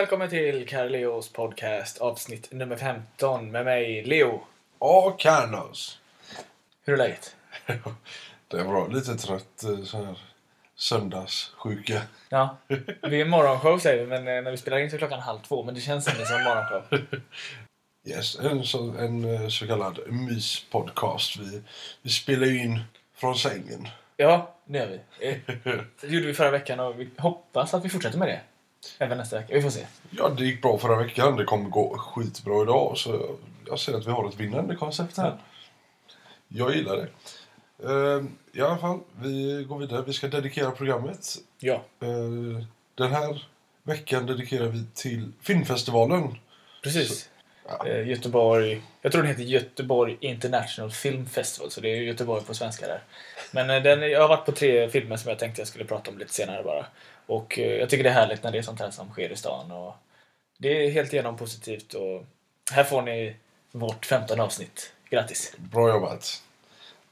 [0.00, 4.40] välkommen till Carleos podcast avsnitt nummer 15 med mig Leo.
[4.78, 6.00] Och Carlos.
[6.84, 7.36] Hur är läget?
[8.48, 8.86] Det är bra.
[8.86, 10.18] Lite trött eh, så här
[10.76, 12.02] söndagssjuka.
[12.28, 12.56] Ja,
[13.02, 15.38] vi är morgonshow säger vi, men eh, när vi spelar in så är klockan halv
[15.38, 15.64] två.
[15.64, 17.04] Men det känns ändå som en morgonshow.
[18.04, 21.36] Yes, en så, en eh, så kallad myspodcast.
[21.36, 21.62] Vi,
[22.02, 22.80] vi spelar ju in
[23.14, 23.88] från sängen.
[24.16, 25.00] Ja, det gör vi.
[26.00, 28.40] Det gjorde vi förra veckan och vi hoppas att vi fortsätter med det.
[28.98, 29.54] Även nästa vecka.
[29.54, 29.86] Vi får se.
[30.10, 31.36] Ja, det gick bra förra veckan.
[31.36, 32.92] Det kommer gå skitbra idag.
[32.98, 35.36] Så jag ser att vi har ett vinnande koncept här.
[36.48, 37.08] Jag gillar det.
[37.84, 40.02] Eh, I alla fall, vi går vidare.
[40.06, 41.34] Vi ska dedikera programmet.
[41.58, 43.44] Ja, Eh, Den här
[43.82, 46.34] veckan dedikerar vi till filmfestivalen.
[46.82, 47.28] precis.
[47.68, 47.86] Ja.
[47.86, 48.82] Eh, Göteborg.
[49.02, 53.02] Jag tror den heter Göteborg International Film Festival, så det är Göteborg på svenska där.
[53.52, 56.10] Men eh, den, jag har varit på tre filmer som jag tänkte jag skulle prata
[56.10, 56.86] om lite senare bara.
[57.30, 59.36] Och eh, jag tycker det är härligt när det är sånt här som sker i
[59.36, 59.72] stan.
[59.72, 59.94] Och
[60.58, 62.24] det är helt igenom positivt och
[62.72, 63.36] här får ni
[63.72, 64.92] vårt 15 avsnitt.
[65.10, 65.54] Grattis!
[65.58, 66.42] Bra jobbat.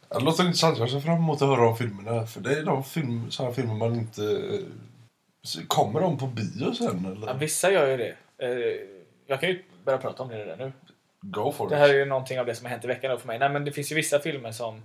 [0.09, 0.79] Det låter intressant.
[0.79, 2.27] Jag ser fram emot att höra om filmerna.
[2.27, 4.23] För det är de film, sådana filmer man inte...
[4.23, 7.39] eh, Kommer de på bio sen Ja, eller?
[7.39, 8.15] vissa gör ju det.
[8.39, 8.89] Eh,
[9.27, 10.73] Jag kan ju börja prata om det redan nu.
[11.21, 11.79] Go for Det it.
[11.81, 13.39] här är ju någonting av det som har hänt i veckan då för mig.
[13.39, 14.83] Nej, men det finns ju vissa filmer som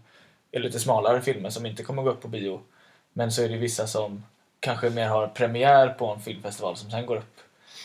[0.51, 2.61] är lite smalare filmer som inte kommer gå upp på bio.
[3.13, 4.23] Men så är det vissa som
[4.63, 7.39] kanske mer har premiär på en filmfestival som sen går upp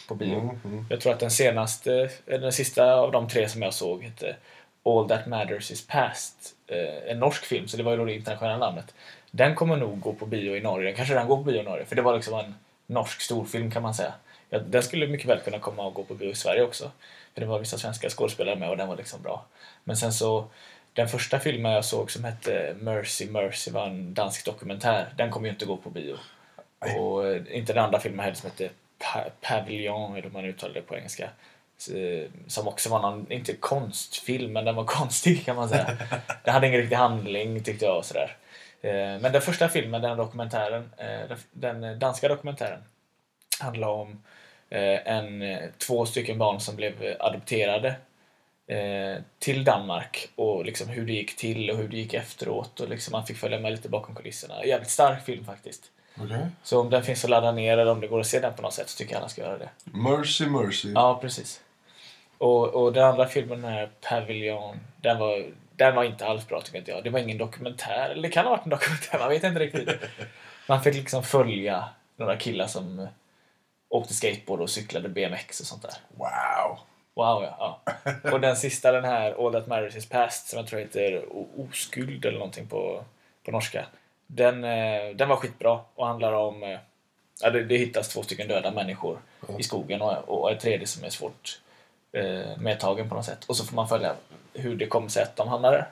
[0.08, 0.38] på bio.
[0.38, 0.86] Mm, mm.
[0.90, 4.36] Jag tror att den senaste, eller den sista av de tre som jag såg hette
[4.84, 6.54] All That Matters Is Past.
[6.66, 8.94] Eh, En norsk film, så det var ju då det internationella namnet.
[9.30, 10.86] Den kommer nog gå på bio i Norge.
[10.88, 12.54] Den kanske redan går på bio i Norge, för det var liksom en
[12.86, 14.12] norsk storfilm kan man säga.
[14.50, 16.90] Ja, den skulle mycket väl kunna komma och gå på bio i Sverige också.
[17.34, 19.44] För det var vissa svenska skådespelare med och den var liksom bra.
[19.84, 20.44] Men sen så,
[20.92, 25.08] den första filmen jag såg som hette Mercy Mercy var en dansk dokumentär.
[25.16, 26.16] Den kommer ju inte gå på bio.
[26.98, 30.74] Och eh, inte den andra filmen heller som hette pa- Pavilion, eller hur man uttalar
[30.74, 31.24] det på engelska.
[31.94, 35.96] Eh, Som också var någon, inte konstfilm, men den var konstig kan man säga.
[36.44, 38.36] Den hade ingen riktig handling tyckte jag och sådär.
[38.82, 38.90] Eh,
[39.20, 40.90] Men den första filmen, den dokumentären,
[41.52, 42.80] den- danska dokumentären,
[43.60, 44.22] handlar om
[44.70, 47.94] en, två stycken barn som blev adopterade
[49.38, 53.12] till Danmark och liksom hur det gick till och hur det gick efteråt och liksom
[53.12, 54.64] man fick följa med lite bakom kulisserna.
[54.64, 55.82] Jävligt stark film faktiskt.
[56.22, 56.46] Okej.
[56.62, 58.62] Så om den finns att ladda ner eller om det går att se den på
[58.62, 59.68] något sätt så tycker jag alla ska göra det.
[59.84, 60.92] Mercy Mercy.
[60.92, 61.60] Ja, precis.
[62.38, 65.46] Och, och den andra filmen, den här Pavilion, den var,
[65.76, 67.04] den var inte alls bra tycker inte jag.
[67.04, 69.88] Det var ingen dokumentär, eller det kan ha varit en dokumentär, man vet inte riktigt.
[70.68, 73.08] Man fick liksom följa några killar som
[73.88, 75.92] åkte skateboard och cyklade BMX och sånt där.
[76.08, 76.78] Wow.
[77.14, 77.80] Wow, ja.
[77.84, 78.32] ja.
[78.32, 81.24] Och den sista, den här All That Matters Is Past, som jag tror heter
[81.56, 83.04] Oskuld eller någonting på,
[83.44, 83.86] på norska.
[84.30, 86.62] Den, eh, den var skitbra och handlar om...
[86.62, 86.78] eh,
[87.40, 89.18] Ja, det, det hittas två stycken döda människor
[89.58, 91.60] i skogen och, och ett tredje som är svårt
[92.12, 93.44] eh, medtagen på något sätt.
[93.44, 94.14] Och så får man följa
[94.54, 95.88] hur det kommer sig att de hamnar där.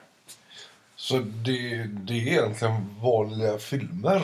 [0.95, 4.21] Så det, det är egentligen vanliga filmer.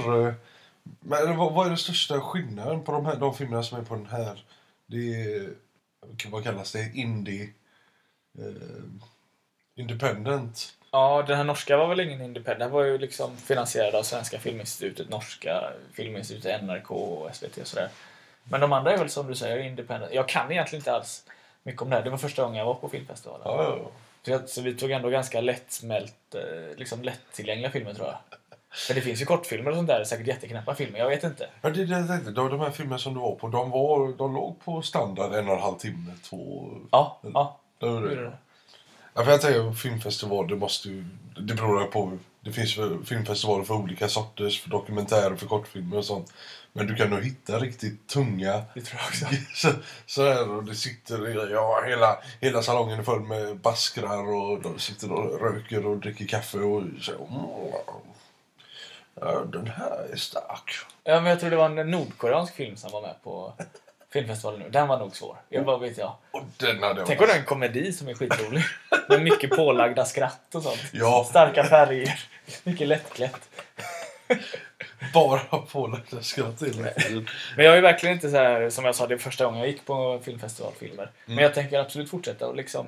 [0.99, 3.95] Men vad, vad är den största skillnaden på de, här, de filmerna som är på
[3.95, 4.43] den här?
[4.85, 5.49] Det är,
[6.29, 6.91] vad kallas det?
[6.93, 7.49] Indie...
[8.39, 8.83] Eh,
[9.75, 10.73] independent.
[10.95, 12.59] Ja, den här norska var väl ingen independent.
[12.59, 17.89] Den var ju liksom finansierad av Svenska Filminstitutet, norska Filminstitutet, NRK och SVT och sådär.
[18.43, 20.13] Men de andra är väl som du säger independent.
[20.13, 21.25] Jag kan egentligen inte alls
[21.63, 22.03] mycket om det här.
[22.03, 23.47] Det var första gången jag var på filmfestivalen.
[23.47, 23.77] Ja.
[24.25, 28.17] Så, så vi tog ändå ganska lättsmält, eh, liksom lättillgängliga filmer tror jag.
[28.87, 31.49] För det finns ju kortfilmer och sånt där, säkert jätteknappa filmer, jag vet inte.
[31.61, 32.31] Ja, det det tänkte.
[32.31, 35.55] De, här filmerna som du var på, de, var, de låg på standard en och
[35.55, 36.69] en halv timme, två...
[36.91, 37.59] Ja, ja.
[37.79, 38.31] Det var det.
[39.13, 41.05] Ja, för jag tänker filmfestival, det måste ju...
[41.37, 42.17] Det beror på.
[42.41, 46.33] Det finns filmfestivaler för olika sorters, för dokumentärer, för kortfilmer och sånt.
[46.73, 48.63] Men du kan nog hitta riktigt tunga...
[48.73, 49.25] Det tror jag också.
[49.53, 49.71] Så,
[50.05, 51.51] så här, och det sitter...
[51.51, 56.25] Ja, hela, hela salongen är full med baskrar och de sitter och röker och dricker
[56.27, 57.11] kaffe och så...
[59.15, 60.71] Ja, den här är stark.
[61.03, 63.53] Ja, men jag tror det var en nordkoreansk film som var med på
[64.13, 64.69] filmfestivalen nu.
[64.69, 65.37] Den var nog svår.
[65.49, 66.15] Jag, vad vet jag.
[66.31, 68.63] Och den hade jag Tänk om det är en komedi som är skitrolig.
[69.09, 70.83] Med mycket pålagda skratt och sånt.
[70.91, 71.25] Ja.
[71.29, 72.19] Starka färger.
[72.63, 73.49] Mycket lättklätt.
[75.13, 77.27] bara pålagda skratt hela tiden.
[77.57, 79.85] Men jag är verkligen inte så här, som jag sa, det första gången jag gick
[79.85, 81.11] på filmfestivalfilmer.
[81.25, 82.87] Men jag tänker absolut fortsätta och liksom...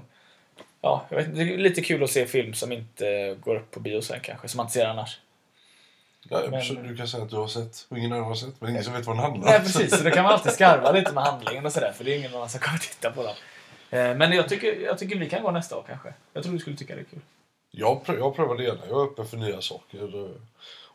[0.81, 3.79] Ja, jag vet, det är lite kul att se film som inte går upp på
[3.79, 5.19] bio sen kanske, som man inte ser annars.
[6.29, 8.69] Ja, Men- du kan säga att du har sett och ingen annan har sett, men
[8.69, 9.63] ingen som vet vad den handlar Nej om.
[9.63, 12.17] precis, så då kan man alltid skarva lite med handlingen och sådär, för det är
[12.19, 13.33] ingen annan som kommer titta på dem.
[13.89, 16.13] Eh, Men jag tycker, jag tycker vi kan gå nästa år kanske.
[16.33, 17.19] Jag tror du skulle tycka det är kul.
[17.71, 18.81] Jag, prö- jag prövar det gärna.
[18.89, 20.29] Jag är öppen för nya saker.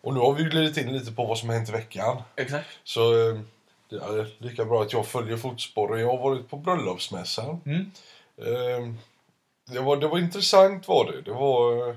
[0.03, 2.23] Och nu har vi glidit in lite på vad som har hänt i veckan.
[2.37, 2.69] Exakt.
[2.85, 3.41] Så eh,
[3.91, 6.00] Det är lika bra att jag följer fotspåren.
[6.00, 7.61] Jag har varit på bröllopsmässan.
[7.67, 7.91] Mm.
[9.73, 11.21] Det var, det var intressant var det.
[11.23, 11.94] Det var eh,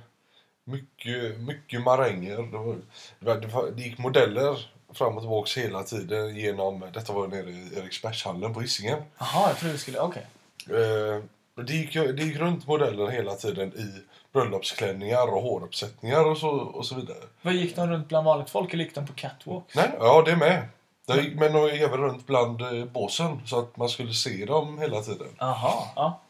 [0.64, 2.38] mycket, mycket maränger.
[2.38, 7.28] Det, var, det, var, det, gick modeller fram och tillbaka hela tiden genom, detta var
[7.28, 9.02] nere i Eriksbergshallen på Hisingen.
[9.18, 10.00] Jaha, jag trodde du skulle...
[10.00, 10.28] Okej.
[10.70, 11.24] Eh,
[11.64, 14.02] det, gick, det gick runt modeller hela tiden i
[14.34, 17.24] bröllopsklänningar och håruppsättningar och så, och så vidare.
[17.42, 19.76] Vad gick de runt bland vanligt folk eller gick de på catwalks?
[19.76, 20.68] Nej, ja det med.
[21.06, 24.46] Det gick, men de gick även runt bland eh, båsen så att man skulle se
[24.46, 25.28] dem hela tiden.
[25.38, 26.22] Jaha, ja.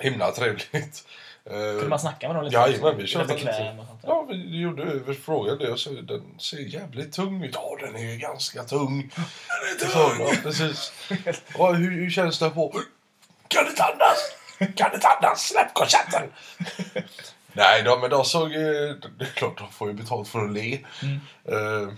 [0.00, 1.04] Himla trevligt.
[1.50, 2.56] Eh, Kunde man snacka med dem lite?
[2.56, 3.76] Jajamän, vi körde lite.
[3.78, 3.96] och.
[4.02, 7.54] Ja, vi gjorde vi frågade och så den ser jävligt tung ut.
[7.54, 9.00] Ja, den är ju ganska tung.
[9.78, 10.26] Den är tung!
[10.26, 10.92] Ja, precis.
[11.58, 12.72] Ja, hur, hur känns det på?
[13.48, 14.18] Kan du inte andas?
[14.58, 15.40] Kan du inte andas?
[15.40, 16.22] Släpp korsetten!
[17.52, 18.50] Nej, de, men de såg...
[18.50, 20.78] Det är klart, de får ju betalt för att le.
[21.02, 21.20] Mm.
[21.44, 21.88] Eh,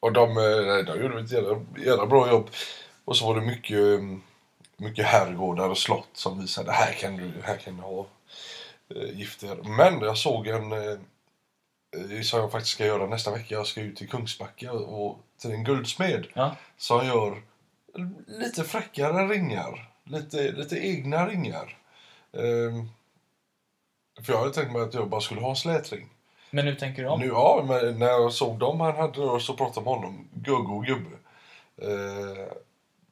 [0.00, 2.50] och de, eh, de gjorde ett jävla, jävla bra jobb.
[3.04, 4.00] Och så var det mycket,
[4.76, 8.06] mycket herrgårdar och slott som visade här kan du, här kan du ha
[9.12, 9.56] gifter.
[9.62, 10.78] Men jag såg en eh,
[12.18, 13.54] eh, som jag faktiskt ska göra nästa vecka.
[13.54, 16.56] Jag ska ut till Kungsbacka och till en guldsmed Ja.
[16.76, 17.42] som gör
[18.26, 19.90] lite fräckare ringar.
[20.04, 21.76] Lite, lite egna ringar.
[22.32, 22.88] Ehm,
[24.24, 26.08] för jag hade tänkt mig att jag bara skulle ha en slätring.
[26.50, 27.20] Men nu tänker du om?
[27.20, 30.80] Nu, ja, men när jag såg dem han hade och så pratade med honom, guggo
[30.80, 31.16] gubbe.
[31.82, 32.52] Eh,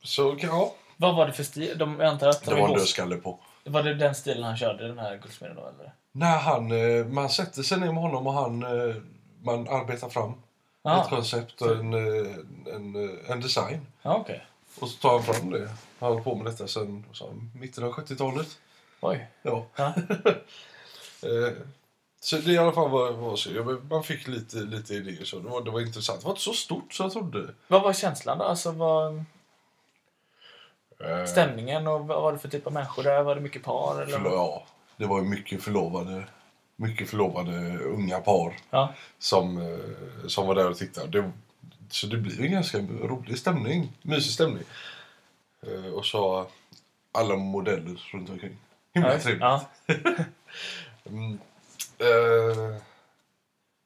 [0.02, 1.78] så ja, Vad var det för stil?
[1.78, 3.38] De, jag antar att det de var en dödskalle på.
[3.68, 5.92] Var det den stilen han körde, den här guldsmeden då eller?
[6.12, 8.96] När han, eh, man sätter sig ner med honom och han, eh,
[9.42, 10.36] man arbetar fram ett
[10.82, 12.32] Ja, koncept och en, eh,
[12.74, 13.86] en, en design.
[14.02, 14.44] ja okej.
[14.80, 15.68] Och så tar han fram det.
[15.98, 18.58] Han har på med detta sa han, mitten av 70-talet.
[19.00, 19.26] Oj.
[19.42, 19.66] Ja.
[21.22, 21.52] Eh,
[22.20, 23.78] så det i alla fall var, var så.
[23.90, 25.38] Man fick lite, lite idéer så.
[25.38, 26.20] Det var, det var intressant.
[26.20, 27.54] Det var inte så stort som jag trodde.
[27.68, 28.44] Vad var känslan då?
[28.44, 29.24] Alltså, vad...
[31.04, 33.22] Eh, Stämningen och vad var det för typ av människor där?
[33.22, 34.02] Var det mycket par?
[34.02, 34.18] Eller?
[34.18, 34.64] Förlo- ja,
[34.96, 36.24] det var mycket förlovade,
[36.76, 38.94] mycket förlovade unga par Ja.
[39.18, 41.20] som, eh, som var där och tittade.
[41.20, 41.32] Det,
[41.90, 44.64] så det ju en ganska rolig stämning, mysig stämning.
[45.66, 46.46] Eh, Och så
[47.12, 48.56] alla modeller runt omkring.
[48.94, 49.40] Himla Ja, trevligt.
[49.40, 49.60] ja.
[51.04, 51.32] Mm.
[51.98, 52.76] Eh,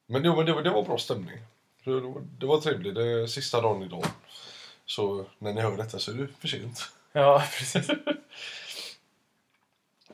[0.06, 1.38] men jo, men det, var, det var bra stämning.
[1.84, 1.90] Det,
[2.38, 2.94] det, var, trevligt.
[2.94, 4.04] Det sista dagen idag.
[4.86, 6.80] Så när ni hör detta så är det för sent.
[7.12, 7.88] Ja, precis.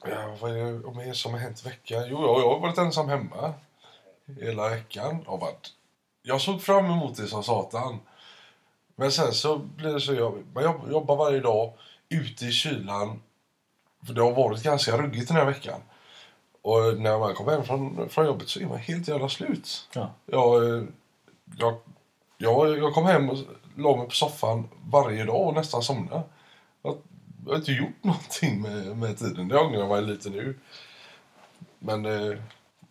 [0.04, 2.04] Ja, vad är det mer som har hänt i veckan?
[2.08, 3.54] Jo, jag, jag har varit ensam hemma
[4.40, 5.24] hela veckan.
[5.26, 5.68] Har varit,
[6.22, 8.00] jag såg fram emot det som satan.
[8.96, 11.72] Men sen så blir det så jag, man jobb- jobbar varje dag
[12.08, 13.22] ute i kylan.
[14.06, 15.80] För det har varit ganska ruggigt den här veckan.
[16.62, 19.88] Och när man kommer hem från, från jobbet så är man helt jävla slut.
[19.92, 20.10] Ja.
[20.26, 20.82] Jag, eh,
[21.58, 21.78] jag,
[22.38, 23.36] jag, jag kom hem och
[23.76, 26.22] la mig på soffan varje dag och nästan somnade.
[26.82, 26.98] Jag,
[27.44, 29.48] jag har inte gjort någonting med, med tiden.
[29.48, 30.58] Det ångrar jag mig lite nu.
[31.78, 32.38] Men eh,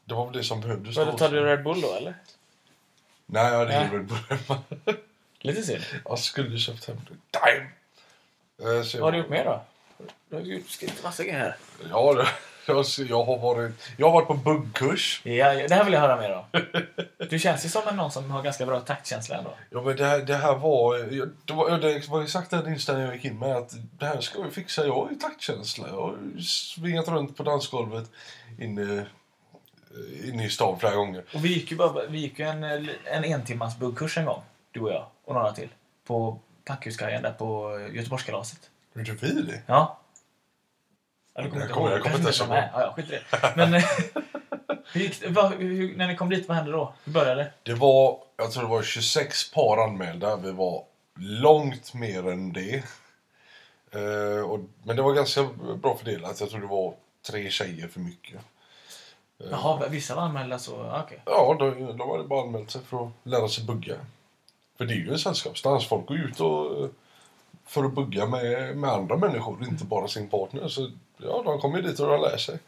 [0.06, 0.96] det var väl det som behövdes.
[0.96, 1.18] Då.
[1.18, 2.16] tar du Red Bull då eller?
[3.26, 4.62] Nej, jag hade ingen Red Bull hemma.
[5.40, 5.84] Lite synd.
[6.06, 7.40] Jag skulle köpt hem det.
[7.40, 8.78] Damn!
[8.78, 9.66] Eh, så Vad har du gjort mer då?
[10.30, 11.56] Du har ju skrivit massa grejer här.
[11.90, 12.28] Ja, det,
[12.74, 15.22] jag, jag, har varit, jag har varit på buggkurs.
[15.24, 16.62] Ja, det här vill jag höra mer om.
[17.30, 19.54] Du känns ju som en någon som har ganska bra taktkänsla ändå.
[19.70, 20.98] Ja, men det, här- det här var...
[21.46, 23.56] Det var, det var exakt den inställningen jag gick in med.
[23.58, 24.86] Att det här ska vi fixa.
[24.86, 25.88] Jag har ju taktkänsla.
[25.88, 28.12] Jag har svingat runt på dansgolvet
[28.60, 29.06] inne,
[30.26, 31.24] inne i stan flera gånger.
[31.34, 32.64] Och vi gick ju, bara, vi gick ju en,
[33.04, 35.70] en entimmars buggkurs en gång, du och jag och några till.
[36.08, 38.60] På Packhuskajen där på Göteborgskalaset.
[38.96, 39.62] Gjorde vi det?
[39.66, 40.00] Ja.
[41.38, 41.98] Ja du kommer Jag kommer- ihåg.
[41.98, 42.70] jag kommer inte ens med.
[42.74, 43.54] Ja, skit i det.
[43.56, 43.84] Men eh,
[44.94, 45.24] hur gick?
[45.30, 46.94] Vad- hur, när ni kom dit, vad hände då?
[47.04, 47.52] Hur började det?
[47.64, 50.36] Det var, jag tror det var 26 par anmälda.
[50.36, 50.84] Vi var
[51.20, 52.84] långt mer än det.
[53.92, 55.44] Eh, och, men det var ganska
[55.82, 56.40] bra fördelat.
[56.40, 56.94] Jag tror det var
[57.32, 58.40] tre tjejer för mycket.
[59.52, 60.72] Jaha, vissa var anmälda så...
[60.72, 61.22] ja, Okej.
[61.26, 63.96] Ja, de, de hade bara anmält sig för att lära sig bugga.
[64.78, 65.88] För det är ju en sällskapsdans.
[65.88, 66.90] Folk går ut och, eh,
[67.68, 70.68] för att bugga med, med andra människor, inte bara sin partner.
[70.68, 72.60] Så ja, de kommer ju dit och de lär sig.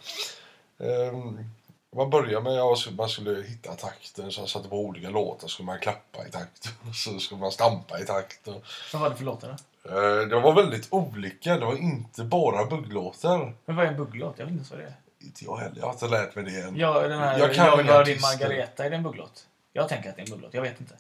[0.78, 1.50] Um,
[1.96, 5.48] man börjar med att man skulle hitta takten, så man satte på olika låtar.
[5.48, 8.48] Skulle man klappa i takt, och så skulle man stampa i takt.
[8.48, 8.64] Och,
[8.94, 9.90] Vad var det för låtar då?
[9.90, 11.58] eh, det var väldigt olika.
[11.58, 13.54] Det var inte bara bugglåtar.
[13.66, 14.36] Men vad är en bugglåt?
[14.38, 14.96] Jag vet inte vad det är.
[15.22, 15.78] Inte jag heller.
[15.78, 16.76] Jag har inte lärt mig det än.
[16.76, 18.22] Ja, den här Jag kan jag din.
[18.22, 19.48] Margareta, är det en bugglåt?
[19.74, 20.96] Jag tänker att det är en bugglåt, jag vet inte.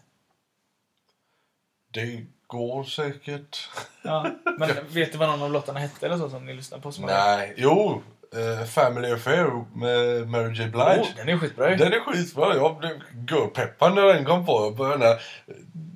[1.91, 3.69] Det går säkert.
[4.01, 4.27] Ja,
[4.57, 6.91] men vet du vad någon av låtarna hette eller så som ni lyssnar på?
[6.99, 8.01] Nej, jo.
[8.35, 10.67] eh, Family Affair med Mary J.
[10.67, 11.01] Blige.
[11.01, 11.75] Oh, den är skitbra.
[11.75, 12.55] Den är skitbra.
[12.55, 12.91] Jag blev
[13.29, 14.63] görpeppad när den kom på.
[14.65, 15.19] Jag började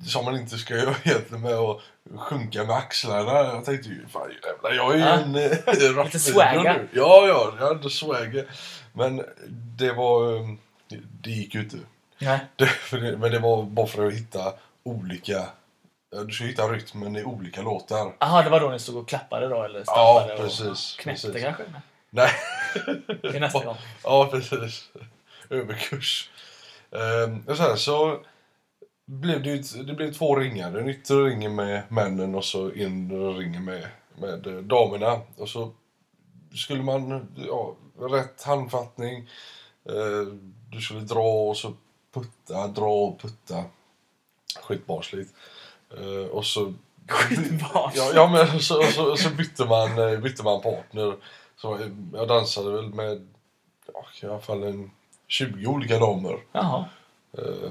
[0.06, 1.80] som man inte ska göra egentligen med att
[2.16, 3.32] sjunka med axlarna.
[3.32, 5.12] Jag tänkte ju, fan jävlar, jag är ju Ja.
[5.12, 5.34] en
[5.98, 6.62] äh, Lite swagger.
[6.74, 6.88] nu.
[6.92, 8.46] Ja, ja, jag hade swagger.
[8.92, 9.22] Men
[9.76, 10.48] det var, eh,
[11.22, 11.76] det gick ju inte.
[12.18, 12.40] Nej.
[12.56, 14.52] Det, men det var bara för att hitta
[14.84, 15.46] olika,
[16.22, 18.16] du ska hitta rytmen i olika låtar.
[18.18, 19.62] Jaha, det var då ni stod och klappade då?
[19.62, 21.42] Eller Ja, precis, Och knäppte precis.
[21.44, 21.64] kanske?
[22.10, 22.30] Nej.
[23.30, 23.76] Till nästa gång.
[24.04, 24.88] Ja, precis.
[25.50, 26.30] Överkurs.
[26.90, 28.20] Ehm, och sen så
[29.06, 30.78] blev det, ju det blev två ringar.
[30.78, 33.86] En yttre ring med männen och så inre ring med,
[34.18, 35.20] med eh, damerna.
[35.36, 35.72] Och så
[36.54, 39.28] skulle man, ja, rätt handfattning.
[39.88, 40.32] Eh,
[40.70, 41.72] du skulle dra och så
[42.14, 43.64] putta, dra och putta.
[44.62, 45.34] Skitbarnsligt.
[45.96, 46.72] Eh, och så
[47.08, 47.96] Skitbarnsligt.
[47.96, 51.16] Ja, ja men så, så, så bytte, man, eh, bytte man partner.
[51.56, 53.28] Så eh, jag dansade väl med
[53.92, 54.90] ja, i alla fall en
[55.28, 56.38] 20 olika damer.
[56.52, 56.84] Jaha.
[57.38, 57.70] Eh,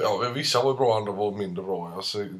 [0.00, 1.90] ja, vissa var bra, andra var mindre bra.
[1.90, 2.30] Jag är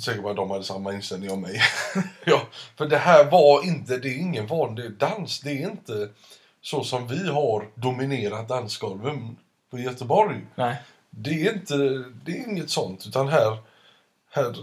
[0.00, 1.60] säker på att de hade samma inställning om mig.
[2.24, 2.42] ja,
[2.76, 5.40] för det här var inte, det är ingen vanlig dans.
[5.40, 6.08] Det är inte
[6.60, 9.36] så som vi har dominerat dansgolven
[9.70, 10.46] på Göteborg.
[10.54, 10.76] Nej.
[11.14, 11.76] Det är inte,
[12.24, 13.58] det är inget sånt, utan här,
[14.30, 14.54] här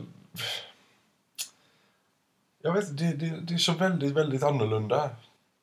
[2.61, 5.09] jag vet det, det, det är så väldigt, väldigt annorlunda.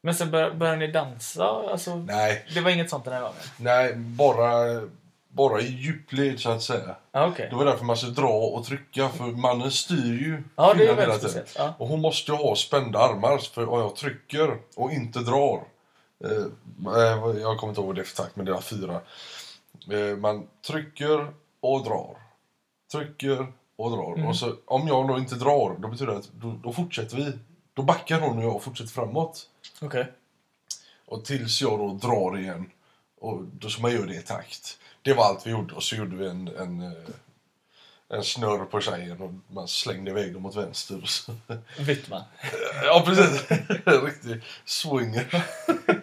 [0.01, 1.45] Men sen bör, började ni dansa?
[1.45, 3.37] Alltså, Nej, det var inget sånt den här gången?
[3.57, 4.81] nej, bara,
[5.29, 6.97] bara i djupled så att säga.
[7.13, 7.49] Ja, okej.
[7.51, 10.97] Det var därför man ska dra och trycka, för mannen styr ju Ja, det är
[10.97, 11.45] hela tiden.
[11.57, 11.75] Ja.
[11.79, 15.63] Och hon måste ju ha spända armar, för om jag trycker och inte drar.
[16.25, 16.31] Eh,
[16.97, 19.01] eh, jag kommer inte ihåg det för takt, men det är fyra.
[19.91, 22.17] Eh, man trycker och drar.
[22.93, 24.15] Trycker och drar.
[24.15, 24.27] Mm.
[24.27, 27.33] Och så, om jag då inte drar, då betyder det att då, då fortsätter vi.
[27.75, 29.47] Då backar hon och jag och fortsätter framåt.
[29.81, 30.13] Okej.
[31.07, 32.71] Och tills jag då drar igen.
[33.21, 34.79] Och då ska man göra det i takt.
[35.03, 35.75] Det var allt vi gjorde.
[35.75, 36.93] Och så gjorde vi en, en, eh,
[38.09, 41.03] en snurr på tjejen och man slängde iväg dem åt vänster.
[41.03, 41.33] Och så.
[41.87, 42.23] Bytte man?
[42.85, 43.51] Ja, precis.
[43.85, 45.45] Riktig swinger.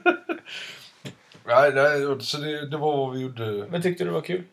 [1.46, 3.68] nej, nej, så det, det var vad vi gjorde.
[3.70, 4.44] Men tyckte du det var kul?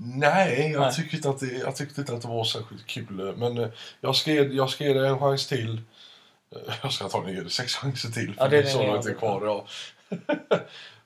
[0.00, 0.92] Nej, jag, Nej.
[0.94, 3.34] Tyckte inte att det, jag tyckte inte att det var särskilt kul.
[3.36, 3.68] Men eh,
[4.00, 5.80] jag ska, ge- jag ska ge det en chans till.
[6.56, 8.34] Eh, Jag ska antagligen ge det sex chanser till.
[8.34, 9.42] För Ja, det det är så det långt jag- kvar.
[9.46, 9.66] Ja.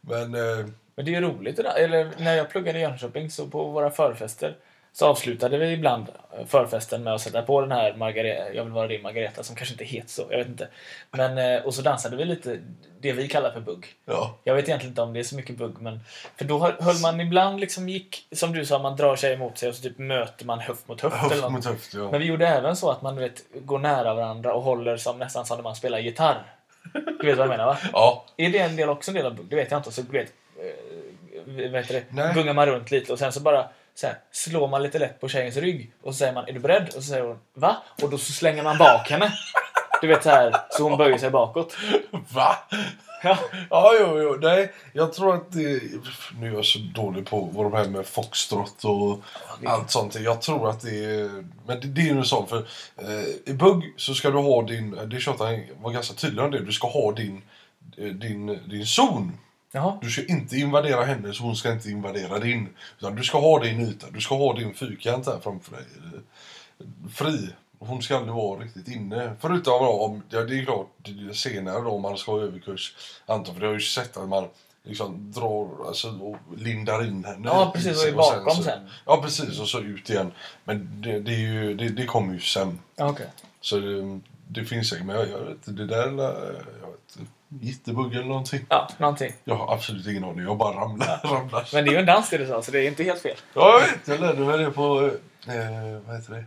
[0.01, 1.75] men eh, Men det är ju roligt det där.
[1.77, 4.57] Eller när jag pluggade i Jönköping så på våra förfester
[4.95, 6.07] så avslutade vi ibland
[6.39, 9.57] eh, förfesten med att sätta på den här Margareta, jag vill vara din Margareta som
[9.57, 10.69] kanske inte heter så, jag vet inte.
[11.11, 12.59] Men, eh, och så dansade vi lite
[13.01, 13.87] det vi kallar för bugg.
[14.05, 16.01] ja, Jag vet egentligen inte om det är så mycket bugg men
[16.37, 19.69] för då höll man ibland liksom gick, som du sa, man drar sig emot sig
[19.69, 21.17] och så typ möter man höft mot höft.
[21.17, 21.53] eller höft något.
[21.53, 21.95] mot höft.
[21.95, 22.11] Ja.
[22.11, 25.47] Men vi gjorde även så att man vet, går nära varandra och håller som nästan
[25.47, 26.43] som när man spelar gitarr.
[27.21, 27.79] Du vet vad jag menar va?
[27.93, 29.47] ja, Är det en del också en del av bugg?
[29.51, 29.93] Det vet jag inte.
[29.93, 30.33] Så du vet,
[31.47, 32.33] eh, heter det?
[32.35, 35.29] Gungar man runt lite och sen så bara så här, slår man lite lätt på
[35.29, 36.87] tjejens rygg och så säger man är du beredd?
[36.87, 37.77] Och så säger hon va?
[38.03, 39.33] Och då så slänger man bak henne.
[40.01, 41.77] Du vet så här, så hon böjer sig bakåt.
[42.29, 42.57] Va?
[43.25, 43.39] Ja.
[43.71, 44.39] Ja, jo, jo.
[44.41, 45.83] Nej, jag tror att det...
[46.41, 49.21] Nu är jag så dålig på vad de här med foxtrot och
[49.61, 50.15] det- allt sånt.
[50.21, 51.45] Jag tror att det är...
[51.67, 52.57] Men det, det är ju så för
[52.97, 54.99] eh, i bugg så ska du ha din...
[55.07, 56.65] Det tjatade han var ganska tydlig om det.
[56.65, 57.43] Du ska ha din,
[57.97, 59.39] eh, din, din zon.
[59.73, 59.99] Jaha.
[60.03, 62.69] Du ska inte invadera henne så hon ska inte invadera din.
[62.99, 64.07] Utan du ska ha din yta.
[64.11, 65.85] Du ska ha din fyrkant här framför dig.
[66.15, 66.21] eh,
[67.15, 67.49] Fri.
[67.79, 69.37] Hon ska aldrig vara riktigt inne.
[69.41, 70.89] Förutom om, ja, det är klart
[71.33, 72.97] senare då om man ska ha överkurs.
[73.27, 74.49] Anton, för jag har ju sett att man
[74.83, 77.49] liksom drar alltså, och lindar in henne.
[77.49, 78.03] Ja, precis.
[78.03, 78.89] Och är bakom så, sen.
[79.07, 79.61] Ja, precis.
[79.61, 80.33] Och så ut igen.
[80.65, 82.79] Men det, det, är ju, det, det kommer ju sen.
[82.97, 83.27] Okej.
[83.61, 85.07] Så det, det finns säkert.
[85.07, 86.65] Men jag, jag vet inte, det där är...
[86.81, 88.67] Jag vet, inte, Jittebugg eller någonting.
[88.69, 89.33] Ja, någonting.
[89.45, 90.45] Jag har absolut ingen aning.
[90.45, 91.21] Jag bara ramlar.
[91.25, 91.69] ramlar.
[91.73, 93.37] Men det är ju en dans det du sa, så det är inte helt fel.
[93.55, 94.09] Ja, jag vet.
[94.09, 95.11] Jag lärde mig det på...
[95.47, 96.45] Eh, vad heter det?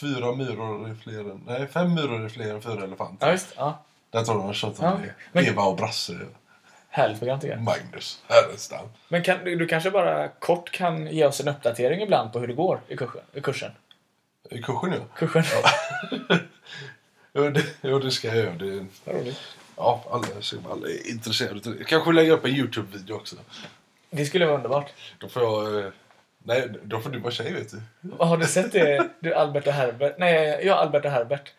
[0.00, 1.42] Fyra myror är fler än...
[1.46, 3.26] Nej, fem myror är fler än fyra elefanter.
[3.26, 3.84] Ja, just ja.
[4.10, 5.14] Där tror jag de Ja, om det.
[5.32, 6.18] Men- Eva och Brasse.
[6.88, 7.62] Härligt program tycker jag.
[7.62, 8.22] Magnus.
[8.28, 8.86] Härenstam.
[9.08, 12.54] Men kan, du kanske bara kort kan ge oss en uppdatering ibland på hur det
[12.54, 13.20] går i kursen?
[13.32, 13.72] I kursen?
[14.50, 15.00] I kursen, ja.
[15.14, 15.42] kursen.
[17.38, 18.54] Jo, det, jo, det ska jag göra.
[18.54, 18.86] Det.
[19.76, 20.26] Ja, alla,
[20.72, 21.84] alla är intresserade.
[21.84, 23.36] Kanske lägga upp en Youtube-video också.
[24.10, 24.92] Det skulle vara underbart.
[25.18, 25.84] Då får jag...
[25.84, 25.90] eh,
[26.38, 27.80] Nej, då får du vara tjej, vet du.
[28.18, 29.08] Har du sett det?
[29.20, 30.14] Du, Albert och Herbert.
[30.18, 31.52] Nej, jag Albert och Herbert.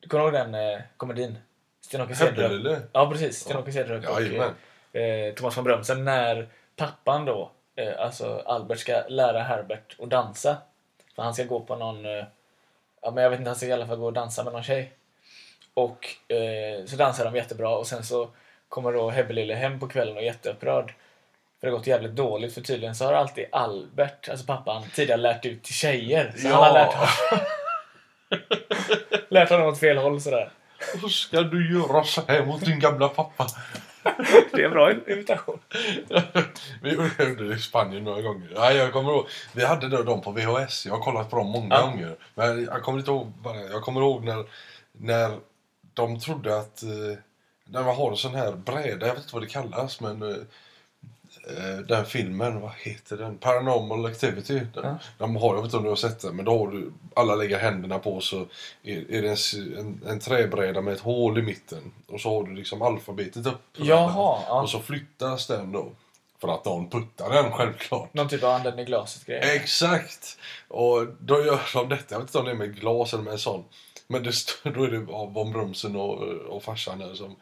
[0.00, 1.38] Du kommer ihåg den eh, komedin?
[1.80, 2.14] Sten-Åke.
[2.14, 2.80] Hebbelille.
[2.92, 3.40] Ja, precis.
[3.40, 4.50] Sten-Åke Cederhök och Jajamän.
[4.92, 6.04] eh, eh, Thomas von Brömsen.
[6.04, 10.56] När pappan då, eh, alltså Albert, ska lära Herbert att dansa.
[11.14, 12.06] För han ska gå på någon...
[12.06, 12.24] Eh,
[13.02, 14.62] ja, men jag vet inte, han ska i alla fall gå och dansa med någon
[14.62, 14.92] tjej.
[15.78, 18.28] Och eh, så dansar de jättebra och sen så
[18.68, 20.94] kommer då Hebbelille hem på kvällen och är jätteupprörd.
[21.60, 25.20] För det har gått jävligt dåligt för tydligen så har alltid Albert, alltså pappan, tidigare
[25.20, 26.32] lärt ut till tjejer.
[26.36, 26.54] Så Ja.
[26.54, 26.94] han har lärt,
[29.28, 30.50] lärt honom åt fel håll sådär.
[31.02, 33.46] Hur ska du göra så här mot din gamla pappa?
[34.52, 35.58] Det är en bra imitation.
[36.82, 38.48] Vi gjorde det i Spanien några gånger.
[38.54, 40.86] Ja, jag kommer ihåg, vi hade då dem på VHS.
[40.86, 41.80] Jag har kollat på dem många Ja.
[41.82, 42.16] gånger.
[42.34, 43.32] Men jag kommer inte ihåg.
[43.70, 44.44] Jag kommer ihåg när,
[44.92, 45.30] när
[45.98, 46.82] de trodde att...
[46.82, 47.18] Eh,
[47.70, 50.22] när man har en sån här bräda, jag vet inte vad det kallas, men...
[50.22, 50.36] Eh,
[51.48, 53.38] eh, den filmen, vad heter den?
[53.38, 54.54] Paranormal Activity.
[54.54, 54.98] Den, Ja.
[55.18, 57.34] De har, jag vet inte om du har sett den, men då har du, alla
[57.34, 58.46] lägger händerna på så
[58.82, 61.92] är, är det en, en, en träbräda med ett hål i mitten.
[62.06, 63.62] Och så har du liksom alfabetet upp.
[63.76, 64.62] Jaha, ja.
[64.62, 65.92] Och så flyttas den då.
[66.40, 68.14] För att någon puttar den självklart.
[68.14, 69.40] Någon typ av anden i glaset grej.
[69.56, 70.38] Exakt!
[70.68, 73.32] Och då gör de detta, jag vet inte om det är med glas eller med
[73.32, 73.64] en sån.
[74.08, 77.36] Men det står, då är det av Von Brumsen och, och farsan där som,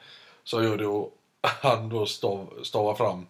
[0.45, 3.27] som gör det och han då stav, stavar fram.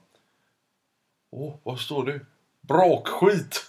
[1.31, 2.21] Åh, vad står det?
[2.61, 3.65] Brakskit!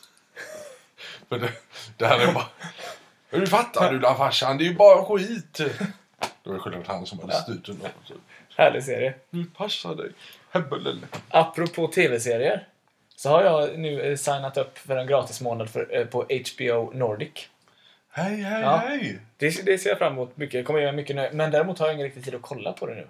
[1.29, 1.51] För det,
[1.97, 2.45] det här är bara...
[3.29, 4.57] Hur fattar du då farsan?
[4.57, 5.53] Det är ju bara skit!
[6.43, 7.79] Det var självklart han som hade styrt den.
[7.79, 8.13] då.
[8.55, 9.13] Härlig serie.
[9.29, 10.11] Nu passar dig.
[10.51, 11.07] Hebbelelle.
[11.29, 12.67] Apropå tv-serier.
[13.15, 16.19] Så har jag nu eh, signat upp för en gratis månad för, eh, på
[16.55, 17.47] HBO Nordic.
[18.09, 18.77] Hej, hej, Ja.
[18.77, 19.19] hej!
[19.37, 20.53] Det, det ser jag fram emot mycket.
[20.53, 21.33] Jag kommer göra mycket nöjd.
[21.33, 23.07] Men däremot har jag ingen riktig tid att kolla på det nu.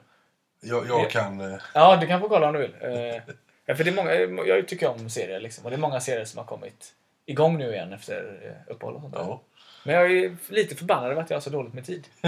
[0.62, 1.42] Jag, jag kan...
[1.54, 2.76] eh, Ja, du kan få kolla om du vill.
[2.82, 3.22] Eh,
[3.66, 4.14] ja, för det är många,
[4.48, 5.64] jag tycker om serier liksom.
[5.66, 6.94] Och det är många serier som har kommit
[7.26, 9.14] igång nu igen efter eh, uppehåll och sånt.
[9.18, 9.42] Ja.
[9.84, 12.08] Men jag är lite förbannad över att jag har så dåligt med tid.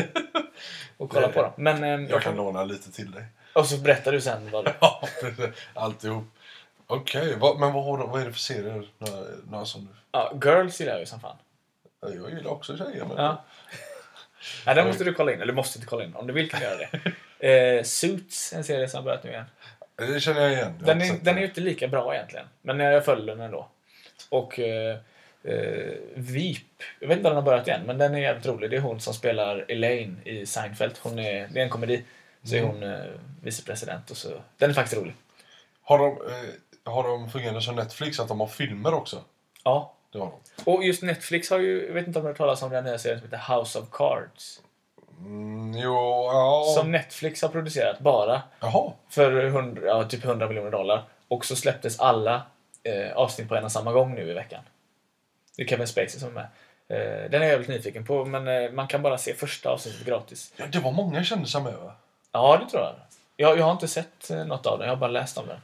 [0.99, 1.51] att kolla på dem.
[1.57, 3.23] Men, eh, Jag kan låna lite till dig.
[3.53, 5.01] Och så berättar du sen vad det Ja,
[5.73, 6.23] alltihop.
[6.87, 8.87] Okej, vad- men vad, har du, vad är det för serier?
[8.97, 9.91] Några, några som du...
[10.11, 11.37] Ja, Girls gillar jag ju som fan.
[12.01, 13.05] Ja, Jag gillar också tjejer.
[13.05, 13.17] Men...
[13.17, 13.43] Ja.
[14.65, 15.41] Ja, den måste du kolla in.
[15.41, 16.15] Eller måste inte kolla in.
[16.15, 17.11] Om du vill kan du göra det.
[17.41, 19.45] Eh, Suits, en serie som har börjat nu igen.
[19.95, 20.73] Det känner jag igen.
[20.79, 22.45] Jag Den är, sett den är ju inte lika bra egentligen.
[22.61, 23.67] Men jag följer den ändå.
[24.29, 24.97] Och eh,
[25.43, 25.53] eh.
[26.99, 28.69] Jag vet inte om den har börjat igen, men den är jävligt rolig.
[28.69, 30.93] Det är hon som spelar Elaine i Seinfeld.
[31.01, 32.03] Hon är, det är en komedi.
[32.43, 32.99] Så är hon eh,
[33.41, 34.29] vicepresident och så.
[34.57, 35.13] Den är faktiskt rolig.
[35.81, 39.23] Har de, eh, har de fungerande som Netflix, att de har filmer också?
[39.63, 39.93] Ja.
[40.11, 40.71] Det har de.
[40.71, 42.83] Och just Netflix har ju, jag vet inte om du har hört talas om den
[42.83, 44.61] nya serien som heter House of Cards.
[45.19, 45.93] Mm, jo,
[46.33, 46.73] ja.
[46.75, 48.41] Som Netflix har producerat bara.
[48.59, 48.91] Jaha.
[49.09, 51.03] För 100, ja, typ 100 miljoner dollar.
[51.27, 52.41] Och så släpptes alla
[52.83, 54.63] eh, avsnitt på en och samma gång nu i veckan.
[55.57, 56.47] Det är Kevin Spacey som är med.
[56.89, 60.05] Eh, den är jag väldigt nyfiken på, men eh, man kan bara se första avsnittet
[60.05, 60.53] gratis.
[60.57, 61.95] Ja, det var många kändisar med va?
[62.31, 62.95] Ja, det tror jag.
[63.35, 65.59] Jag, jag har inte sett eh, något av den, jag har bara läst om den.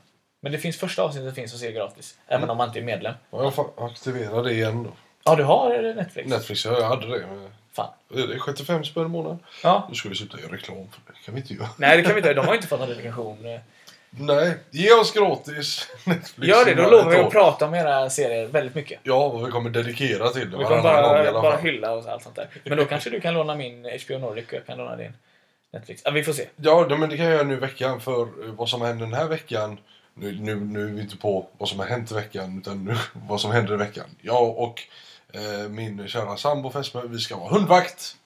[0.46, 3.14] Men det finns första avsnittet finns att se gratis, även om man inte är medlem.
[3.32, 4.90] Ja, Jag får aktivera det igen då.
[5.24, 6.30] Ja, du har Netflix?
[6.30, 7.26] Netflix, ja, jag hade det.
[7.28, 7.90] Men Fan.
[8.10, 9.40] det är 75 spänn i månaden.
[9.64, 9.86] Ja.
[9.90, 11.20] Nu ska vi sluta göra reklam för det.
[11.26, 11.68] kan vi inte göra.
[11.78, 12.34] Nej, det kan vi inte.
[12.34, 13.46] De har inte fått någon dedikation.
[13.46, 13.60] eh.
[14.10, 16.50] Nej, ge oss gratis Netflix.
[16.50, 19.00] Gör det, då lovar vi att prata om era serier väldigt mycket.
[19.04, 22.24] Ja, och vi kommer dedikera till det Vi kommer gång bara, bara hylla och allt
[22.24, 22.48] sånt där.
[22.64, 25.14] Men då kanske du kan låna min HBO Nordic och jag kan låna din
[25.74, 26.02] Netflix.
[26.06, 26.48] Ja, vi får se.
[26.56, 29.28] Ja, men det kan jag göra nu i veckan för vad som händer den här
[29.28, 29.78] veckan.
[30.17, 32.95] Nu, nu, nu är vi inte på vad som har hänt i veckan utan nu,
[33.28, 34.06] vad som händer i veckan.
[34.21, 34.82] Jag och
[35.34, 38.17] eh, min kära sambo fästmö, vi ska vara hundvakt.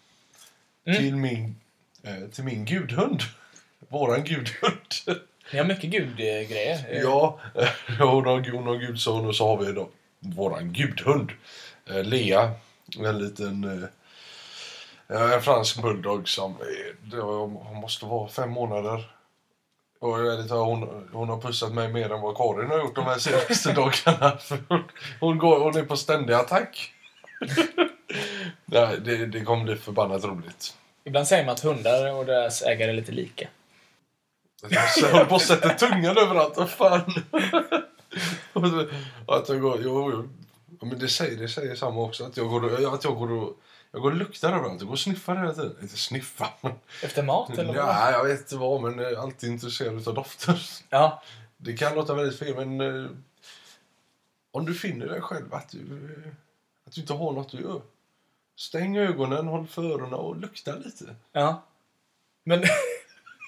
[0.86, 0.99] Mm.
[0.99, 1.56] Till, min,
[2.04, 3.21] eh, till min gudhund.
[3.89, 5.21] Våran gudhund.
[5.54, 7.02] Ni har mycket gudgrejer.
[7.04, 7.39] Ja,
[7.99, 11.32] hon har, hon har gudson och så har vi då våran gudhund.
[11.89, 12.52] Eh, Lea.
[12.99, 13.89] En liten eh,
[15.34, 16.56] en fransk bulldog som
[17.12, 19.12] hon måste vara fem månader.
[20.00, 22.96] Och jag är lite, hon, hon har pussat mig mer än vad Karin har gjort
[22.96, 24.38] de här senaste dagarna.
[25.20, 26.92] Hon, går, hon är på ständig attack.
[28.66, 30.76] Nej, det, det kommer bli förbannat roligt.
[31.04, 33.48] Ibland säger man att hundar och deras ägare är lite lika.
[34.70, 36.58] Jag håller på att sätta tungan överallt.
[36.58, 37.14] Vad fan?
[39.28, 39.80] Att jag går...
[39.84, 40.30] Jo, jo.
[40.82, 42.26] Men det säger, det säger samma också.
[42.26, 43.58] Att jag går, att jag går och...
[43.91, 44.80] Jag går och luktar överallt.
[44.82, 45.75] Jag går och sniffar hela tiden.
[45.82, 46.49] Inte sniffa.
[46.62, 46.73] men-
[47.04, 47.75] Efter mat eller vad?
[47.75, 50.62] Ja, jag vet inte vad, men jag är alltid intresserad av dofter.
[50.89, 51.23] Ja.
[51.58, 52.82] Det kan låta väldigt fel, men...
[53.06, 53.10] eh,
[54.52, 56.32] Om du finner dig själv att du, eh,
[56.88, 57.82] att du inte har något att göra.
[58.56, 61.15] Stäng ögonen, håll för öronen och lukta lite.
[61.32, 61.63] ja.
[62.43, 62.63] Men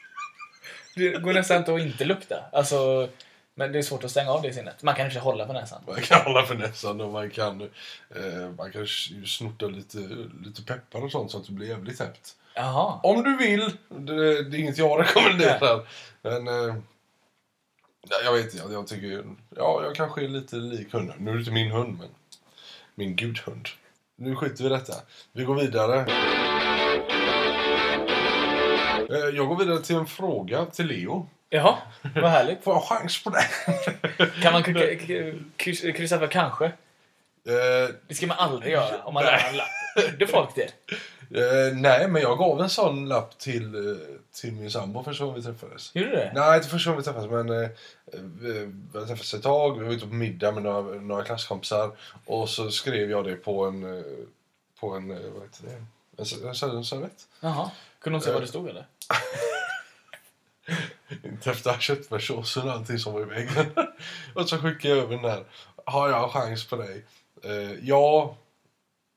[0.95, 2.43] det går nästan inte att inte lukta.
[2.51, 3.09] Alltså,
[3.55, 4.83] men det är svårt att stänga av det sinnet.
[4.83, 5.81] Man kan inte hålla på näsan.
[5.87, 8.87] Man kan hålla för näsan och man kan, eh, man kan
[9.25, 9.97] snorta lite,
[10.45, 12.35] lite peppar och sånt så att det blir jävligt täppt.
[12.55, 12.99] Jaha.
[13.03, 13.71] Om du vill!
[13.89, 15.87] Det, det är inget jag rekommenderar.
[16.21, 16.75] Men eh,
[18.09, 19.23] ja, jag vet inte, jag, jag tycker...
[19.55, 21.15] Ja, jag kanske är lite lik hunden.
[21.19, 22.07] Nu är det inte min hund, men
[22.95, 23.67] min gudhund.
[24.15, 24.93] Nu skiter vi i detta.
[25.33, 25.99] Vi går vidare.
[29.09, 31.27] Eh, Jag går vidare till en fråga till Leo.
[31.53, 31.77] Jaha,
[32.15, 32.63] vad härligt.
[32.63, 33.43] Får jag chans på det?
[34.41, 36.65] Kan man k- k- kryss- kryssa för kanske?
[36.65, 39.33] Eh, Det ska man aldrig göra om man Nej.
[39.33, 40.11] lämnar en lapp.
[40.11, 40.63] Gjorde folk det?
[41.39, 43.95] eh, nej, men jag gav en sån lapp till, eh,
[44.41, 45.95] till min sambo första gången vi träffades.
[45.95, 46.31] Gjorde du det?
[46.35, 47.69] Nej, inte första gången vi träffades, men eh,
[48.41, 49.79] vi vi har träffats ett tag.
[49.79, 51.91] Vi var ute på middag med några, några klasskompisar.
[52.25, 54.03] Och så skrev jag det på en, eh,
[54.79, 55.83] på en, eh, vad heter det?
[56.17, 57.27] En, se- en, se- en servett.
[57.39, 57.71] Jaha.
[57.99, 58.85] Kunde hon se vad det stod eller?
[61.23, 63.65] Inte efter köttfärssåsen och allting som var i väggen.
[64.35, 65.43] och så skickade jag över den där.
[65.85, 67.05] Har jag chans på dig?
[67.43, 68.35] Eh, ja.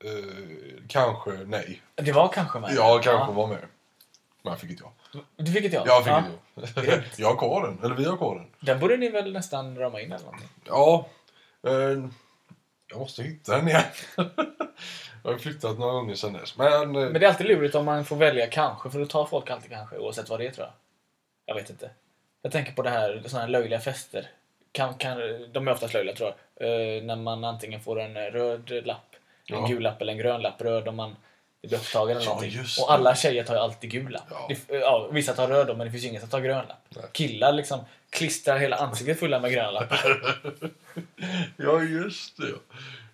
[0.03, 1.81] Eh, kanske nej.
[1.95, 2.73] Det var kanske med?
[2.75, 3.65] Jag kanske var med.
[4.41, 4.91] Men jag fick inte jag.
[5.35, 5.83] Du fick ett ja?
[5.85, 6.23] Jag fick ja.
[6.55, 7.03] inte jag.
[7.17, 7.79] jag har kvar den.
[7.83, 8.47] Eller vi har kvar den.
[8.59, 10.49] Den borde ni väl nästan rama in eller någonting?
[10.65, 11.07] Ja.
[11.67, 12.09] Eh,
[12.87, 13.83] jag måste hitta den igen.
[15.23, 16.57] jag har flyttat några gånger sedan dess.
[16.57, 19.25] Men, eh, Men det är alltid lurigt om man får välja kanske, för då tar
[19.25, 20.73] folk alltid kanske oavsett vad det är tror jag.
[21.45, 21.89] Jag vet inte.
[22.41, 24.27] Jag tänker på det här, såna här löjliga fester.
[24.71, 25.17] Kan, kan,
[25.51, 26.67] de är oftast löjliga tror jag.
[26.97, 29.15] Eh, när man antingen får en röd lapp,
[29.47, 29.67] en Ja.
[29.67, 30.61] gul lapp eller en grön lapp.
[30.61, 31.15] Röd om man
[31.61, 32.59] blir upptagen eller Ja, någonting.
[32.81, 34.23] Och alla tjejer tar ju alltid gul lapp.
[34.29, 34.49] Ja.
[34.67, 36.85] Det, ja, vissa tar röd då, men det finns ju ingen som tar grön lapp.
[36.89, 37.05] Nej.
[37.11, 37.79] Killar liksom
[38.09, 40.21] klistrar hela ansiktet fulla med gröna lappar.
[41.57, 42.47] Ja, just det.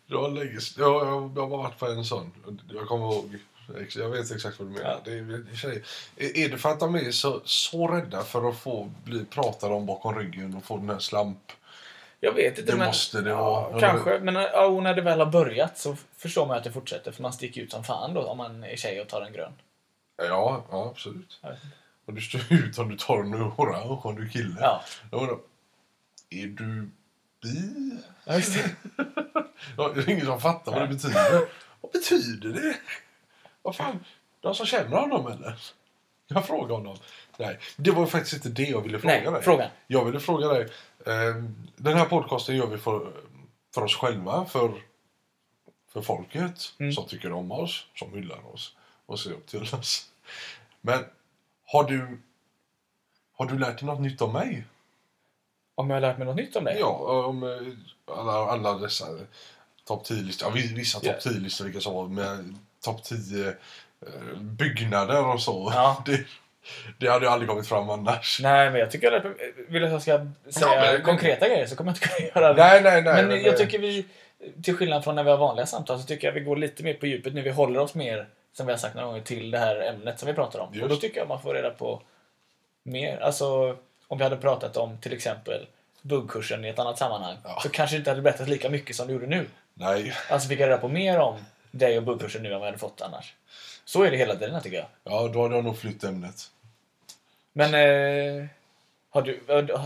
[0.08, 2.32] Jag har, länge, jag, jag, jag har varit på en sån.
[2.74, 3.38] Jag kommer ihåg.
[3.96, 4.90] Jag vet exakt vad du menar.
[4.90, 5.02] Ja.
[5.04, 5.82] Det är,
[6.18, 9.74] är, är det för att de är så, så rädda för att få bli pratade
[9.74, 11.52] om bakom ryggen och få den här slamp?
[12.20, 12.72] Jag vet inte.
[12.72, 13.80] Det men, måste det ja, vara.
[13.80, 17.12] Kanske, men ja, när det väl har börjat så förstår man att det fortsätter.
[17.12, 19.54] För man sticker ut som fan då om man är tjej och tar en grön.
[20.18, 21.42] Ja, ja absolut.
[22.06, 24.56] Och du står ut om du tar en orange om du är kille.
[24.60, 25.38] Ja, undrar,
[26.30, 26.90] är du
[27.42, 27.98] bi?
[28.26, 28.76] ja just det.
[29.96, 31.48] Det är ingen som fattar vad det betyder.
[31.82, 32.76] Vad betyder det?
[33.62, 34.06] Vad fan?
[34.40, 35.60] De som känner honom eller?
[36.28, 36.98] Jag frågar honom.
[37.38, 39.42] Nej, det var faktiskt inte det jag ville fråga Nej, dig.
[39.42, 39.72] fråga.
[39.88, 40.62] Jag ville fråga dig.
[41.06, 41.36] Eh,
[41.76, 43.12] den här podcasten gör vi för,
[43.74, 44.82] för oss själva, för,
[45.90, 46.94] för folket Mm.
[46.94, 50.10] som tycker om oss, som hyllar oss och ser upp till oss.
[50.82, 51.06] Men
[51.66, 52.20] har du,
[53.34, 54.66] har du lärt dig något nytt om mig?
[55.76, 56.78] Om jag har lärt mig något nytt om dig?
[56.80, 59.06] Ja, om eh, alla, alla dessa
[59.86, 60.48] topp 10-listor.
[60.50, 63.54] Ja, vi- vissa topp 10-listor vilka som var med topp 10 eh,
[64.40, 65.72] byggnader och så.
[65.76, 66.04] Ja.
[66.06, 66.26] Det,
[66.98, 68.40] det hade ju aldrig kommit fram annars.
[68.44, 69.54] Nej, men jag tycker mig...
[69.70, 70.12] Vill du att jag ska
[70.60, 72.64] säga Ja, men- konkreta grejer så kommer jag inte kunna göra det.
[72.64, 73.26] Nej, nej, nej.
[73.26, 74.06] men jag tycker vi,
[74.64, 76.94] till skillnad från när vi har vanliga samtal, så tycker jag vi går lite mer
[76.94, 77.42] på djupet nu.
[77.42, 80.28] Vi håller oss mer, som vi har sagt några gånger, till det här ämnet som
[80.28, 80.70] vi pratar om.
[80.74, 80.84] Just.
[80.84, 82.02] Och då tycker jag man får reda på
[82.84, 83.20] mer.
[83.20, 85.68] Alltså, om vi hade pratat om till exempel
[86.02, 87.60] buggkursen i ett annat sammanhang Ja.
[87.64, 89.46] så kanske det inte hade berättat lika mycket som du gjorde nu.
[89.74, 90.14] Nej.
[90.30, 91.36] Alltså fick jag reda på mer om
[91.72, 93.34] dig och buggkursen nu än vad jag hade fått annars.
[93.86, 94.88] Så är det hela tiden tycker jag.
[95.04, 96.52] Ja, då hade jag nog flytt ämnet.
[97.54, 98.46] Men eh,
[99.10, 99.40] har du,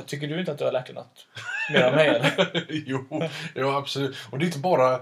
[0.06, 1.28] tycker du inte att du har lärt dig något
[1.74, 2.66] mer om mig eller?
[2.86, 3.22] jo,
[3.54, 4.16] ja, absolut.
[4.32, 5.02] Och det är inte bara eh,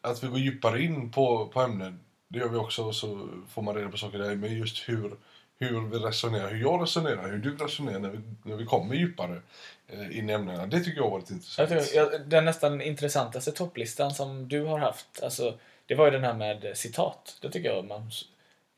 [0.00, 2.00] att vi går djupare in på, på ämnen.
[2.28, 4.34] Det gör vi också, så får man reda på saker där.
[4.34, 5.16] Men just hur,
[5.58, 9.42] hur vi resonerar, hur jag resonerar, hur du resonerar när vi, när vi kommer djupare
[9.88, 10.66] eh, in i ämnena.
[10.66, 11.68] Det tycker jag har varit Jag intressant.
[11.68, 15.58] tror, jag, den nästan intressantaste topplistan som du har haft, alltså,
[15.90, 17.38] det var ju den här med citat.
[17.42, 18.10] Det tycker jag man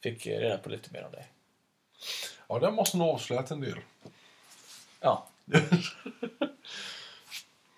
[0.03, 1.27] fick reda på lite mer om dig.
[2.48, 3.79] Ja, den måste nog avslöjat en del.
[5.01, 5.27] Ja,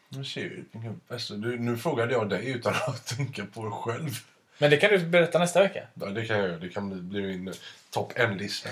[0.09, 0.64] Nu ser vi.
[1.09, 4.11] Alltså, nu, nu frågade jag dig utan att tänka på det själv.
[4.59, 5.87] men det kan du berätta nästa vecka.
[5.94, 6.59] Ja, det kan jag göra.
[6.59, 7.55] Det kan bli, bli min
[7.90, 8.68] topp en-lista.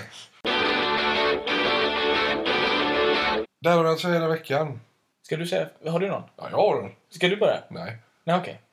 [3.59, 4.81] Där har vi alltså hela veckan.
[5.21, 6.23] Ska du säga, har du någon?
[6.37, 6.91] Ja, jag har den.
[7.09, 7.63] Ska du börja?
[7.69, 8.61] Nej, Nej, okej.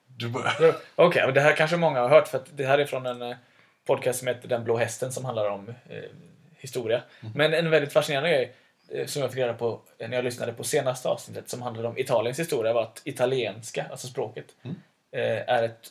[0.95, 3.21] Okej, och det här kanske många har hört för att det här är från en
[3.21, 3.35] eh,
[3.85, 6.03] podcast som heter Den blå hästen som handlar om eh,
[6.57, 7.01] historia.
[7.35, 8.55] Men en väldigt fascinerande grej
[8.89, 11.87] eh, som jag fick reda på eh, när jag lyssnade på senaste avsnittet som handlade
[11.87, 14.45] om Italiens historia var att italienska, alltså språket,
[15.11, 15.87] eh, är ett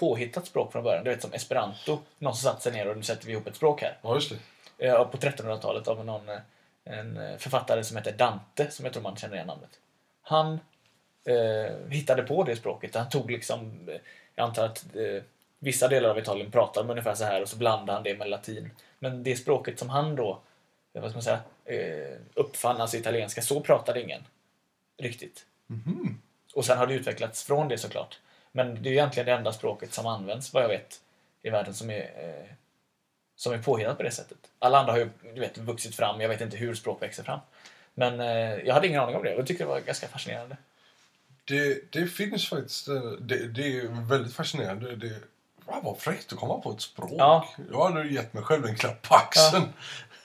[0.00, 1.04] påhittat språk från början.
[1.04, 1.98] Du vet som esperanto.
[2.18, 3.98] Någon som satt sig ner och nu sätter vi ihop ett språk här.
[4.02, 4.32] Ja, just
[4.78, 4.92] det.
[5.04, 6.28] På 1300-talet av någon,
[6.84, 9.70] en författare som heter Dante, som jag tror man känner igen namnet.
[10.22, 10.60] Han
[11.24, 12.94] eh, hittade på det språket.
[12.94, 14.00] Han tog liksom, eh,
[14.34, 15.22] jag antar att eh,
[15.58, 18.28] vissa delar av Italien pratar med ungefär så här och så blandade han det med
[18.28, 18.70] latin.
[18.98, 20.40] Men det språket som han då,
[20.92, 24.24] eh, vad ska man säga, eh, uppfann, alltså italienska, så pratade ingen
[24.98, 25.46] riktigt.
[25.66, 26.20] Mhm.
[26.54, 28.18] Och sen har det utvecklats från det såklart.
[28.52, 31.00] Men det är egentligen det enda språket som används, vad jag vet,
[31.42, 32.52] i världen som är, eh,
[33.36, 34.38] som är påhittat på det sättet.
[34.58, 37.40] Alla andra har ju du vet, vuxit fram, jag vet inte hur språk växer fram.
[37.94, 40.56] Men eh, jag hade ingen aning om det och tyckte det var ganska fascinerande.
[41.50, 42.88] Det, det finns faktiskt...
[42.88, 44.96] eh, Det, det är väldigt fascinerande.
[44.96, 45.14] Det,
[45.64, 47.12] wow, vad fräckt att komma på ett språk.
[47.18, 47.48] Ja.
[47.72, 49.68] Jag hade gett mig själv en klapp på axeln.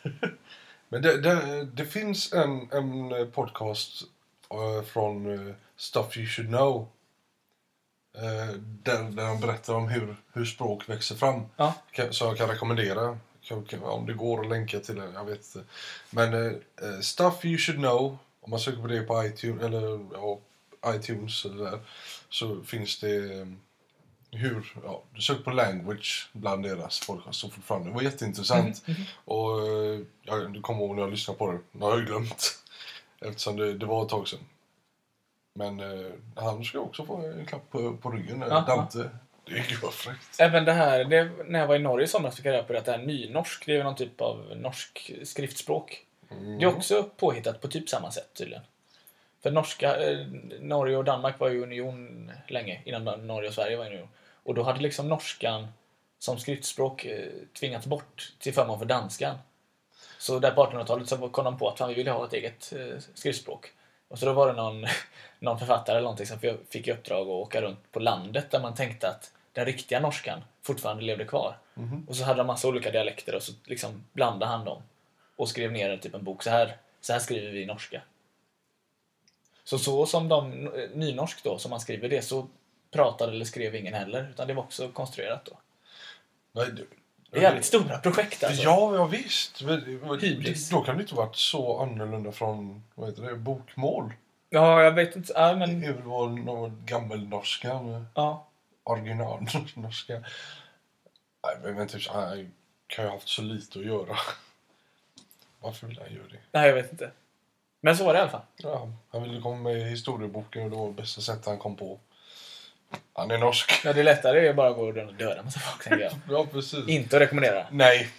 [0.90, 4.04] Men det, det, det finns en, en podcast
[4.52, 6.88] eh, från eh, Stuff You Should Know.
[8.84, 11.42] där, där de berättar om hur, hur språk växer fram.
[11.58, 11.74] Ja.
[11.92, 13.18] Kan, så jag kan rekommendera.
[13.42, 15.70] Kan, kan, om det går att länka till den, jag vet inte.
[16.10, 16.62] Men
[17.02, 20.40] Stuff You Should Know, om man söker på det på iTunes, eller, ja,
[20.88, 21.80] iTunes eller där,
[22.30, 23.48] så finns det eh,
[24.32, 27.90] hur, ja, du söker på language bland deras podcast så fortfarande.
[27.90, 28.84] Det var jätteintressant.
[29.26, 31.60] Och eh, du kommer ihåg när jag lyssnade på det.
[31.72, 32.62] Nu har jag glömt.
[33.22, 34.40] Eftersom det, det var ett tag sedan.
[35.56, 38.42] Men eh, han ska också få en klapp på, på ryggen.
[38.44, 39.10] eh, Ja, Dante.
[39.46, 40.40] Det är ju vad fräckt.
[40.40, 42.78] Även det här, det, när jag var i Norge i somras fick jag reda på
[42.78, 46.06] att det här nynorsk, det är någon typ av norsk skriftspråk.
[46.32, 46.58] Mm.
[46.58, 48.64] Det är också påhittat på typ samma sätt tydligen.
[49.46, 50.28] För norska, eh,
[50.60, 54.08] Norge och Danmark var ju union länge, innan Norge och Sverige var union.
[54.44, 55.68] Och då hade liksom norskan
[56.20, 57.28] som skriftspråk eh,
[57.60, 59.36] tvingats bort till förmån för danskan.
[60.18, 62.74] Så där på 1800-talet så kom de på att fan, vi vill ha ett eget
[62.74, 63.72] eh, skriftspråk.
[64.08, 64.86] Och så då var det någon,
[65.40, 68.76] någon författare eller någonting som fick- i uppdrag att åka runt på landet där man
[68.76, 71.58] tänkte att den riktiga norskan fortfarande levde kvar.
[71.74, 72.06] Mhm.
[72.10, 74.82] Och så hade de massa olika dialekter och så liksom blandade han dem
[75.36, 76.44] och skrev ner en typ en bok.
[76.44, 78.02] Så här, så här skriver vi norska.
[79.66, 82.48] Så så som de, eh, nynorsk då, som man skriver det, så
[82.92, 84.30] pratade eller skrev ingen heller.
[84.30, 85.52] Utan det var också konstruerat då.
[86.52, 86.84] Nej, det,
[87.30, 88.64] Det är jävligt stora projekt alltså.
[88.64, 89.62] Ja, ja visst.
[90.22, 90.70] Hybris.
[90.70, 94.14] Då kan det inte varit så annorlunda från vad heter det, bokmål.
[94.50, 95.50] Ja, jag vet inte.
[95.50, 97.82] Det men, är väl vår någon gammelnorska,
[98.14, 98.48] ja.
[98.84, 100.14] originalnorska.
[101.64, 102.52] Nej, men typ, han
[102.88, 104.18] kan ju ha haft så lite att göra.
[105.60, 106.40] Varför vill han göra det?
[106.52, 107.12] Nej, jag vet inte.
[107.86, 108.42] Men så var det i alla fall.
[108.58, 111.76] Ja, han ville komma med i historieboken och det var det bästa sättet han kom
[111.76, 112.00] på.
[113.14, 113.82] Han är norsk.
[113.84, 116.14] Ja, det är lättare att bara gå runt och döda en massa folk, tänker jag.
[116.38, 116.88] Ja, precis.
[116.88, 117.68] Inte att rekommendera.
[117.72, 118.10] Nej,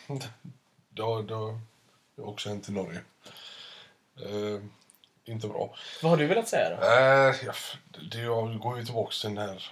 [0.88, 1.58] det har, det har
[2.16, 3.00] också hänt i Norge.
[4.22, 4.62] Eh,
[5.24, 5.74] inte bra.
[6.02, 6.86] Vad har du velat säga då?
[6.86, 7.52] Eh, ja,
[8.12, 9.70] det jag går ju tillbaka till den här...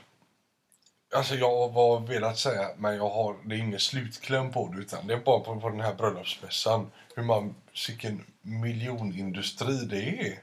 [1.15, 4.81] Alltså jag har velat säga, men jag har, det är ingen slutkläm på det.
[4.81, 6.91] Utan det är bara på, på den här bröllopsmässan.
[7.17, 7.55] Hur man,
[7.89, 10.39] vilken miljonindustri det är.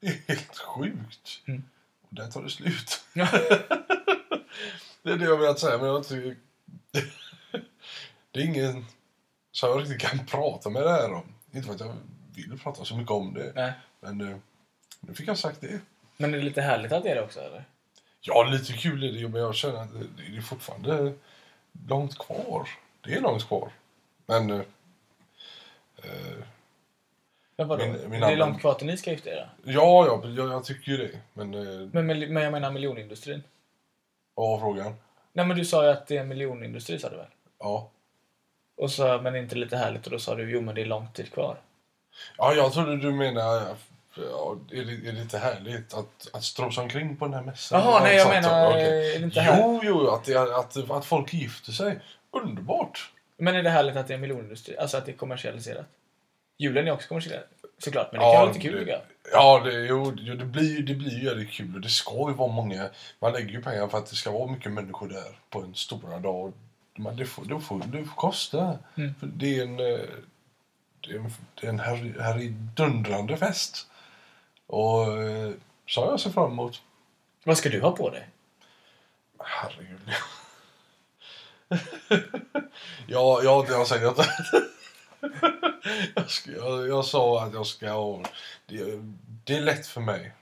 [0.00, 1.42] Det är helt sjukt.
[1.46, 1.64] Mm.
[2.02, 3.04] Och där tar det slut.
[5.02, 6.14] det är det jag velat säga, men jag inte...
[8.30, 8.86] det är ingen
[9.52, 11.34] som jag riktigt kan prata med det här om.
[11.52, 11.96] Inte för att jag
[12.34, 13.52] vill prata så mycket om det.
[13.54, 13.72] Nej.
[14.00, 14.36] Men eh,
[15.00, 15.80] nu fick jag sagt det.
[16.16, 17.64] Men är det lite härligt att det är det också, eller?
[18.20, 21.14] Ja, lite kul är det men jag känner att det det är fortfarande
[21.88, 22.68] långt kvar.
[23.00, 23.72] Det är långt kvar.
[24.26, 24.50] Men...
[24.50, 24.60] eh,
[25.96, 26.44] eh,
[27.60, 27.84] Men vadå?
[27.86, 29.50] Min- min det är långt kvar till ni ska gifta er?
[29.64, 31.18] ja, ja, jag, jag tycker ju det.
[31.34, 33.42] Men eh, Men, men men jag menar miljonindustrin.
[34.34, 34.94] vad var frågan?
[35.32, 37.26] Nej, men du sa ju att det är en miljonindustri, sa du väl?
[37.58, 37.90] Ja.
[38.76, 41.08] Och så, men inte lite härligt och då sa du jo men det är lång
[41.12, 41.56] tid kvar.
[42.38, 43.62] ja, jag trodde du menar...
[44.16, 47.80] Ja, är, det, är det inte härligt att, att strosa omkring på den här mässan?
[47.80, 49.14] Jaha, nej jag Sånt, menar, okej.
[49.14, 49.58] är det inte här...
[49.62, 52.00] Jo, jo, att, det, att, att folk gifter sig.
[52.30, 53.12] Underbart!
[53.36, 54.78] Men är det härligt att det är en miljonindustri?
[54.78, 55.86] Alltså att det är kommersialiserat?
[56.60, 58.12] Julen är också kommersialiserad, såklart.
[58.12, 59.02] Men det kan vara lite kul tycker jag.
[59.32, 61.74] Ja, det, jo, det blir ju det blir ju jävligt kul.
[61.74, 62.88] Och det ska ju vara många.
[63.18, 66.18] Man lägger ju pengar för att det ska vara mycket människor där på en stora
[66.18, 66.52] dag.
[66.96, 68.78] Men det får, det får, det får kosta.
[68.94, 69.14] Mm.
[69.20, 70.00] Det är en, eh,
[71.00, 73.90] det är en, det är en herr, herridundrande fest.
[74.66, 75.50] Och eh,
[75.86, 76.82] så har jag ser fram emot.
[77.44, 78.28] Vad ska du ha på dig?
[79.38, 80.10] Herregud.
[83.06, 84.26] ja, ja, det har jag säkert.
[86.14, 88.22] jag, ska, jag, jag sa att jag ska ha...
[88.66, 88.84] Det,
[89.44, 90.32] det är lätt för mig.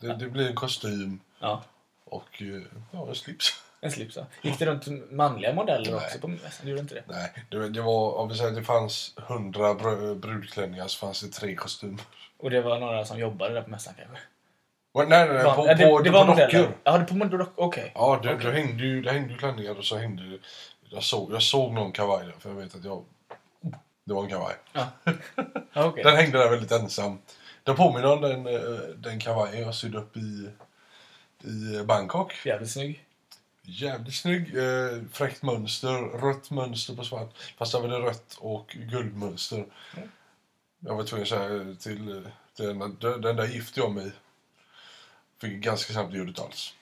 [0.00, 1.62] Det, det blir en kostym Ja,
[2.04, 3.62] och eh, ja, en slips.
[3.80, 4.26] en slips då.
[4.42, 5.94] Gick det runt manliga modeller Nej.
[6.04, 6.50] också på mässan?
[6.66, 7.02] Du gjorde inte det?
[7.08, 8.12] Nej, det, det var...
[8.14, 12.00] Om vi säger att det fanns hundra br- brudklänningar så fanns det tre kostymer.
[12.38, 14.18] Och det var några som jobbade där på mässan kanske?
[14.94, 15.54] Nej, nej, nej.
[15.54, 16.42] På, ja, det, på, det på var dockor.
[16.44, 16.76] modeller?
[16.84, 17.46] Ja, det på modeller.
[17.54, 17.92] Okej.
[17.94, 20.38] Ja, det, det, hängde ju, det klänningar och så hängde det-
[20.90, 23.04] jag såg, jag såg någon kavaj där för jag vet att jag...
[24.08, 24.54] Det var en kavaj.
[24.72, 24.88] Ja.
[25.74, 26.04] Okej.
[26.04, 27.18] Den hängde där väldigt ensam.
[27.62, 30.50] Den påminner om den, eh, den kavajen jag sydde upp i,
[31.48, 32.34] i Bangkok.
[32.44, 33.04] Jävligt snygg.
[33.62, 34.56] Jävligt snygg.
[34.56, 35.92] Eh, fräckt mönster.
[36.18, 37.34] Rött mönster på svart.
[37.58, 39.66] Fast var det rött och guldmönster.
[39.96, 40.08] Mm.
[40.80, 42.22] Jag var tvungen att säga till, eh,
[42.56, 44.12] till den, den, där gifte jag mig.
[45.40, 46.74] Fick ganska snabbt ljudet alls.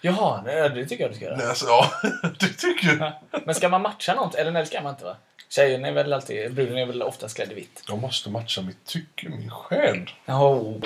[0.00, 1.36] Jaha, det, det tycker jag du ska göra.
[1.36, 1.90] Nej, alltså, ja,
[2.38, 2.96] du tycker?
[3.30, 3.40] Ja.
[3.44, 4.34] Men ska man matcha något?
[4.34, 5.16] Eller nej, det ska man inte va?
[5.48, 7.82] Tjejen är väl alltid, bruden är väl oftast klädd i vitt.
[7.88, 10.10] Jag måste matcha mitt tycke, min själ.
[10.26, 10.80] Oh.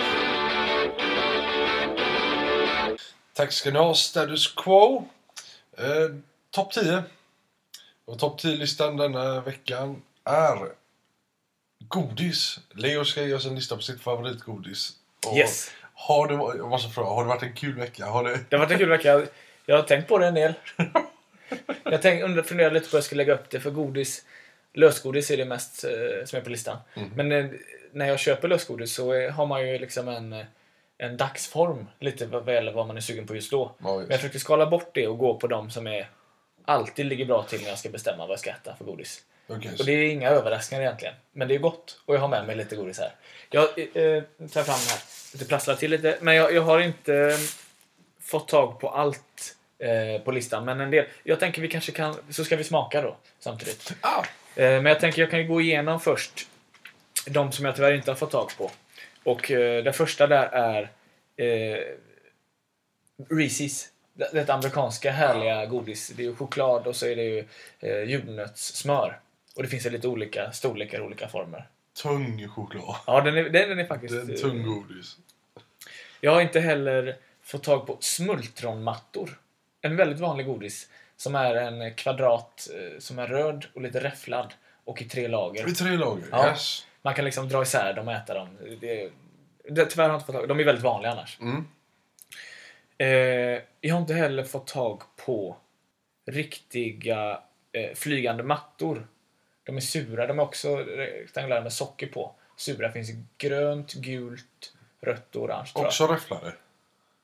[3.32, 5.08] Tack ska ni ha, Status Quo.
[5.78, 5.86] Eh,
[6.50, 7.02] topp 10.
[8.04, 10.68] Och topp 10-listan denna veckan är
[11.88, 12.58] Godis.
[12.70, 14.92] Leo ska ge oss en lista på sitt favoritgodis.
[15.26, 15.70] Och Yes.
[15.94, 18.06] Har det, jag måste fråga, har det varit en kul vecka?
[18.06, 18.40] Har det...
[18.48, 19.26] Det har varit en kul vecka.
[19.66, 20.52] Jag har tänkt på det en del.
[21.84, 24.24] Jag tänk, funderar lite på hur jag ska lägga upp det för godis.
[24.74, 26.76] Lösgodis är det mest eh, som är på listan.
[26.94, 27.10] Mm.
[27.14, 27.46] Men eh,
[27.92, 30.44] när jag köper lösgodis så eh, har man ju liksom en, eh,
[30.98, 33.74] en dagsform lite vad vad gäller vad man är sugen på just då.
[33.82, 36.08] Ja, Men jag försöker skala bort det och gå på de som är
[36.64, 39.22] alltid ligger bra till när jag ska bestämma vad jag ska äta för godis.
[39.46, 41.14] Okej, Och det är inga överraskningar egentligen.
[41.32, 42.00] Men det är gott.
[42.04, 43.12] Och jag har med mig lite godis här.
[43.50, 45.00] Jag eh, tar fram den här.
[45.34, 46.18] Det prasslar till lite.
[46.20, 47.36] Men jag, jag har inte eh,
[48.20, 50.64] fått tag på allt eh, på listan.
[50.64, 51.04] Men en del.
[51.22, 52.16] Jag tänker vi kanske kan...
[52.30, 53.92] Så ska vi smaka då samtidigt.
[54.00, 56.46] Ah, Eh, men jag tänker jag kan gå igenom först
[57.26, 58.70] de som jag tyvärr inte har fått tag på.
[59.24, 60.90] Och eh, den första där är
[61.36, 61.78] eh,
[63.28, 63.86] Reese's.
[64.32, 66.08] Det amerikanska härliga godis.
[66.08, 67.44] Det är ju choklad och så är det ju
[67.80, 69.20] eh, jordnötssmör.
[69.56, 71.68] Och det finns ju lite olika storlekar och olika former.
[72.02, 72.96] tung choklad.
[73.06, 74.14] Ja, den är, den, den är faktiskt...
[74.14, 75.16] Det är en eh, tung godis.
[76.20, 79.38] Jag har inte heller fått tag på smultronmattor.
[79.80, 80.88] En väldigt vanlig godis.
[81.20, 84.54] Som är en kvadrat eh, som är röd och lite räfflad.
[84.84, 85.68] Och i tre lager.
[85.68, 86.24] I tre lager?
[86.30, 86.48] Ja.
[86.48, 86.86] Yes.
[87.02, 88.48] Man kan liksom dra isär dem och äta dem.
[88.80, 89.10] Det,
[89.68, 91.38] det, tyvärr har jag inte fått tag De är väldigt vanliga annars.
[91.40, 91.66] Mm.
[92.98, 95.56] Eh, jag har inte heller fått tag på
[96.26, 97.40] riktiga
[97.72, 99.06] eh, flygande mattor.
[99.64, 100.26] De är sura.
[100.26, 102.34] De är också rektangulära med socker på.
[102.56, 105.70] Sura finns i grönt, gult, rött och orange.
[105.74, 106.52] Också räfflare.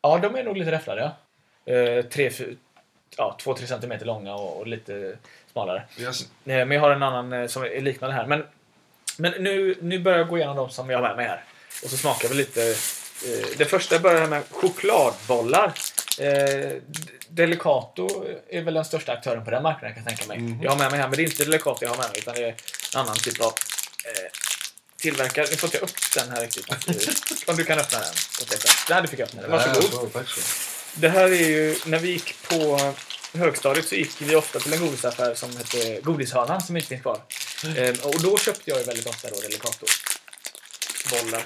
[0.02, 1.12] Ja, de är nog lite räfflade.
[1.64, 1.72] Ja.
[1.72, 2.30] Eh, tre,
[3.16, 5.16] ja, 2-3 centimeter långa och, och lite
[5.52, 5.82] smalare.
[5.98, 6.20] Yes.
[6.22, 8.26] Eh, Men jag har en annan eh, som är liknande här.
[8.26, 8.44] Men,
[9.16, 11.44] men nu, nu börjar jag gå igenom de som jag har med mig här.
[11.84, 12.62] Och så smakar vi lite.
[12.70, 15.72] Eh, det första börjar med chokladbollar.
[16.18, 16.72] Eh,
[17.28, 20.38] Delicato är väl den största aktören på den marknaden kan jag tänka mig.
[20.38, 20.62] Mhm.
[20.62, 22.34] Jag har med mig här, men det är inte Delicato jag har med mig utan
[22.34, 22.48] det är
[22.94, 23.46] en annan typ av
[24.04, 24.30] eh,
[24.96, 25.46] tillverkare.
[25.50, 26.68] Nu får jag upp den här riktigt.
[27.48, 28.08] Om du kan öppna den.
[28.88, 29.50] Där, du fick öppna den.
[29.50, 30.26] Varsågod.
[30.96, 31.00] Ja.
[31.00, 32.78] Det här är ju, när vi gick på
[33.38, 37.20] högstadiet så gick vi ofta till en godisaffär som hette Godishörnan som inte finns kvar.
[37.76, 39.86] Ehm, och då köpte jag ju väldigt ofta då Delicato.
[41.10, 41.42] Bollar.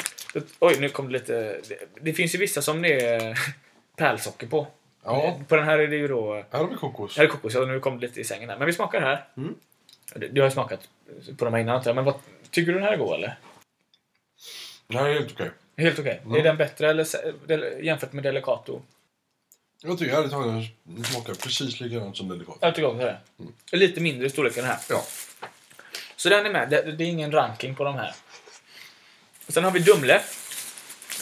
[0.58, 1.60] Oj, nu kom det lite...
[1.68, 3.38] Det, det finns ju vissa som det är
[3.96, 4.66] pärlsocker på.
[5.04, 6.44] Ja, På den här är det ju då...
[6.50, 7.16] här har vi kokos.
[7.16, 8.58] Här är kokos, och nu kom det lite i sängen här.
[8.58, 9.26] Men vi smakar här.
[9.36, 9.54] Mm.
[10.14, 10.88] Du, du har ju smakat
[11.38, 11.94] på de här innan antar jag.
[11.94, 12.14] Men vad,
[12.50, 13.38] tycker du den här är god eller?
[14.86, 15.50] Det här är helt okej.
[15.76, 16.20] Helt okej.
[16.24, 16.36] Mm.
[16.36, 18.82] Är den bättre eller, jämfört med Delicato?
[19.82, 22.56] Jag tycker ärligt talat den smakar precis likadant som delikat.
[22.60, 22.98] Jag tycker också
[23.70, 23.76] det.
[23.76, 24.80] Lite mindre i storlek än den här.
[24.88, 25.04] Ja.
[26.16, 26.70] Så den är med.
[26.70, 28.14] Det, det är ingen ranking på de här.
[29.48, 30.20] Sen har vi Dumle.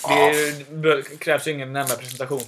[0.08, 2.40] Det bör- krävs ju ingen närmare presentation.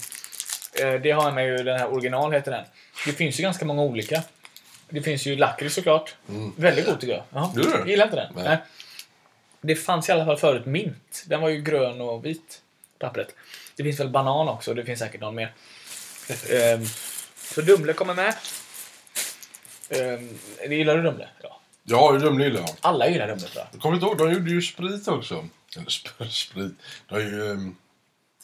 [0.80, 2.64] Eh, Det har med ju den här original heter den.
[3.06, 4.22] Det finns ju ganska många olika.
[4.88, 6.14] Det finns ju lakrits såklart.
[6.28, 6.52] Mm.
[6.56, 7.24] Väldigt god tycker jag.
[7.30, 7.52] Jaha.
[7.54, 7.90] Du det?
[7.90, 8.32] Gillar inte den?
[8.34, 8.44] Nej.
[8.44, 8.58] Nej.
[9.60, 11.24] Det fanns i alla fall förut mint.
[11.26, 12.60] Den var ju grön och vit.
[12.98, 13.34] Pappret.
[13.76, 14.74] Det finns väl banan också.
[14.74, 15.52] Det finns säkert någon mer.
[16.50, 16.86] Ehm,
[17.36, 18.34] så Dumle kommer med.
[19.88, 20.38] Um,
[20.70, 21.28] gillar du Dumle?
[21.42, 21.60] Ja.
[21.84, 22.76] Ja, de gillar jag.
[22.80, 23.68] Alla gillar Dumle tror jag.
[23.72, 25.48] Jag kommer inte ihåg, de gjorde ju sprit också.
[25.76, 26.72] Eller sp- sprit.
[27.08, 27.76] De är ju um,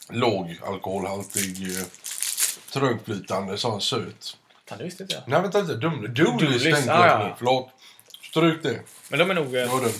[0.09, 1.83] låg alkoholhaltig, uh,
[2.73, 4.37] trögflytande, sån söt.
[4.69, 5.23] Fan, det visste inte jag.
[5.27, 5.73] Nej, vänta lite.
[5.73, 6.07] Dumle.
[6.07, 7.29] Doolies, tänkte ah, jag ja.
[7.29, 7.35] på.
[7.37, 7.69] Förlåt.
[8.29, 8.79] Stryk det.
[9.09, 9.99] Men de är nog Det eh, var dumt.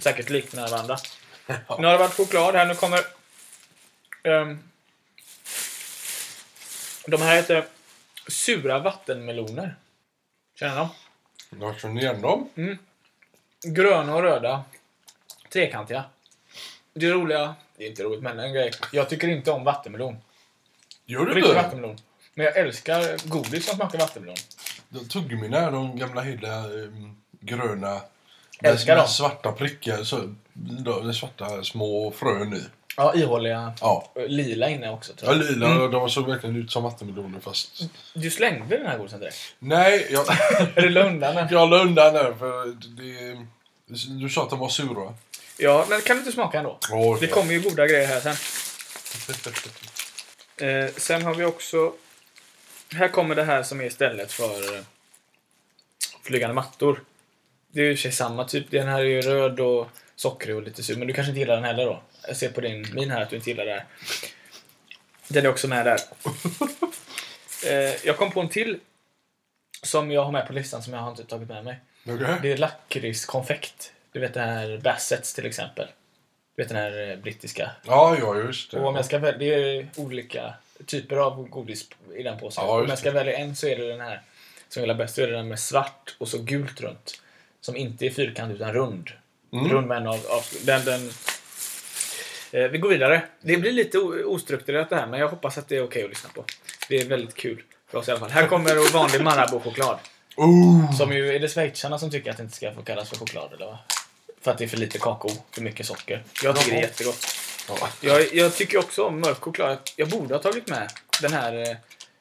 [0.00, 0.96] säkert liknande varandra.
[1.78, 2.66] Nu har det varit choklad här.
[2.66, 3.00] Nu kommer...
[4.22, 4.58] ehm,
[7.10, 7.66] de här heter
[8.28, 9.76] sura vattenmeloner.
[10.58, 10.88] Känner dem?
[11.60, 12.48] Jag känner igen dem.
[13.66, 14.64] Gröna och röda.
[15.52, 16.04] Trekantiga.
[16.94, 17.54] Det är roliga...
[17.76, 18.70] Det är inte roligt, men en grej.
[18.92, 20.16] Jag tycker inte om vattenmelon.
[21.06, 21.62] Gör du Riktig inte?
[21.62, 21.96] vattenmelon.
[22.34, 24.36] Men jag älskar godis som smakar vattenmelon.
[24.88, 28.00] De Tuggummin är de gamla hela um, gröna
[28.62, 29.08] Älskar med dem.
[29.08, 32.62] svarta prickar, så, de, svarta små frön i.
[32.98, 33.72] Ja, ihåliga.
[33.80, 34.12] Ja.
[34.26, 35.50] Lila inne också tror Ja, jag.
[35.50, 37.82] lila, de såg verkligen ut som vattenmeloner fast...
[38.14, 39.36] Du slängde den här godisen direkt.
[39.58, 40.26] Nej, jag,
[40.76, 41.48] Är du la undan den?
[41.50, 43.44] jag la undan där för det...
[44.20, 45.14] Du sa att de var sura.
[45.58, 46.78] Ja, men kan du inte smaka ändå?
[46.92, 48.34] Åh, Det kommer ju goda grejer här sen.
[50.60, 51.92] Eh, sen har vi också...
[52.94, 54.82] Här kommer det här som är istället för eh,
[56.22, 57.02] flygande mattor.
[57.72, 58.70] Det är ju i och för sig samma typ.
[58.70, 59.88] Den här är ju röd och
[60.18, 60.96] sockrig och lite sur.
[60.96, 62.02] Men du kanske inte gillar den heller då?
[62.26, 63.84] Jag ser på din min här att du inte gillar det här.
[65.28, 66.00] Den är också med där.
[67.66, 68.78] eh, jag kom på en till
[69.82, 71.80] som jag har med på listan som jag har inte tagit med mig.
[72.06, 72.38] Okej.
[72.42, 73.92] Det är lakritskonfekt.
[74.12, 75.86] Du vet den här Bassets till exempel.
[76.56, 77.70] Du vet den här eh, brittiska.
[77.86, 78.80] Ja, ja, just det.
[78.80, 80.54] Och om jag ska välja, det är olika
[80.86, 82.64] typer av godis i den påsen.
[82.64, 84.22] Ja, om jag ska välja en så är det den här
[84.68, 85.14] som jag gillar bäst.
[85.14, 87.22] Så är det den med svart och så gult runt.
[87.60, 89.10] Som inte är fyrkant utan rund.
[89.52, 89.72] Mm.
[89.72, 91.10] Rund med en av, av den, den,
[92.52, 93.22] eh, Vi går vidare.
[93.40, 96.30] Det blir lite ostrukturerat det här, men jag hoppas att det är okej att lyssna
[96.34, 96.44] på.
[96.88, 98.30] Det är väldigt kul för oss i alla fall.
[98.30, 99.98] Här kommer vanlig Marabou-choklad.
[100.36, 100.96] Oh.
[100.96, 103.52] Som ju, är det schweizarna som tycker att det inte ska få kallas för choklad,
[103.52, 103.78] eller va?
[104.40, 106.22] För att det är för lite kakao, för mycket socker.
[106.42, 107.26] Jag tycker det är jättegott.
[107.68, 107.88] Ja.
[108.00, 109.78] Jag, jag tycker också om mörk choklad.
[109.96, 110.90] Jag borde ha tagit med
[111.22, 111.76] den här eh,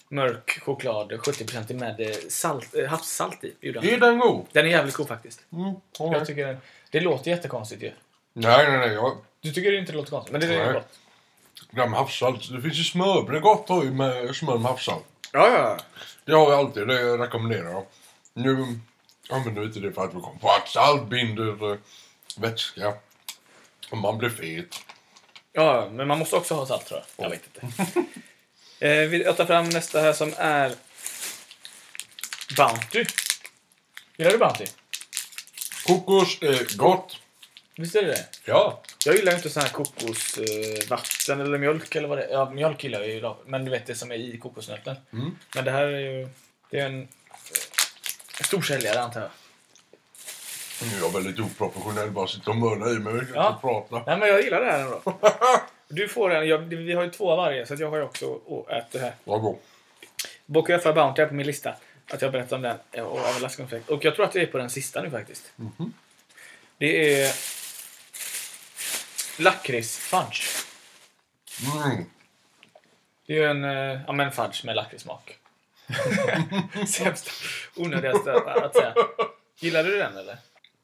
[0.09, 3.53] mörk choklad 70% med eh, salt, eh, havssalt i.
[3.61, 4.45] Är den god?
[4.51, 5.41] Den är jävligt god faktiskt.
[5.53, 5.75] Mm.
[5.99, 6.57] Jag tycker den,
[6.91, 7.91] det låter jättekonstigt ju.
[8.33, 8.93] Nej, nej, nej.
[8.93, 10.73] Jag, Du tycker inte det låter konstigt, men det är Nej.
[10.73, 10.99] gott.
[11.71, 12.51] det här med havssalt.
[12.51, 13.31] Det finns ju smör.
[13.31, 15.05] Det är gott att ha i med smör med havssalt.
[15.31, 15.77] Ja, ja.
[16.25, 16.87] Det har jag alltid.
[16.87, 17.85] Det rekommenderar jag.
[18.33, 18.79] Nu
[19.29, 21.77] använder vi inte det för att vi kom på att salt binder eh,
[22.37, 22.93] vätska.
[23.91, 24.79] Och man blir fet.
[25.53, 27.25] Ja, men man måste också ha salt tror jag.
[27.25, 27.85] Jag vet inte.
[28.87, 30.73] eh, vi- jag tar fram nästa här som är
[32.57, 33.05] Bounty.
[34.17, 34.65] Gillar du Bounty?
[35.87, 37.17] Kokos är gott.
[37.75, 38.25] Visst är det det?
[38.45, 38.81] Ja.
[39.05, 42.31] Jag gillar ju inte sån här kokosvatten eh, eller mjölk eller vad det är.
[42.31, 44.95] Ja, mjölk gillar jag ju då, men du vet det som är i kokosnöten.
[45.13, 45.37] Mm.
[45.55, 46.29] Men det här är ju...
[46.69, 47.07] Det är en eh,
[48.45, 49.29] stor säljare antar jag.
[50.81, 52.11] Nu är jag väldigt oprofessionell.
[52.11, 53.25] Bara sitter och mörnar i mig.
[53.25, 53.87] Kan Ja.
[54.05, 55.01] Nej men jag gillar det här ändå.
[55.89, 58.03] Du får en, jag, vi har ju två av varje så att jag har ju
[58.03, 59.13] också ätit det här.
[59.23, 59.57] Vad god.
[60.45, 61.73] Bocca Bounty är på min lista.
[62.09, 63.89] Att jag berättar om den eh, och överraskningseffekt.
[63.89, 65.51] Och jag tror att det är på den sista nu faktiskt.
[65.55, 65.93] Mhm.
[66.77, 67.33] Det är
[69.37, 70.65] lakritsfudge.
[71.75, 72.05] Mm.
[73.27, 75.37] Det är ju en eh, ja, men fudge med lakritssmak.
[76.87, 77.31] Sämsta,
[77.75, 78.93] onödigaste att säga.
[79.59, 80.37] Gillar du den eller?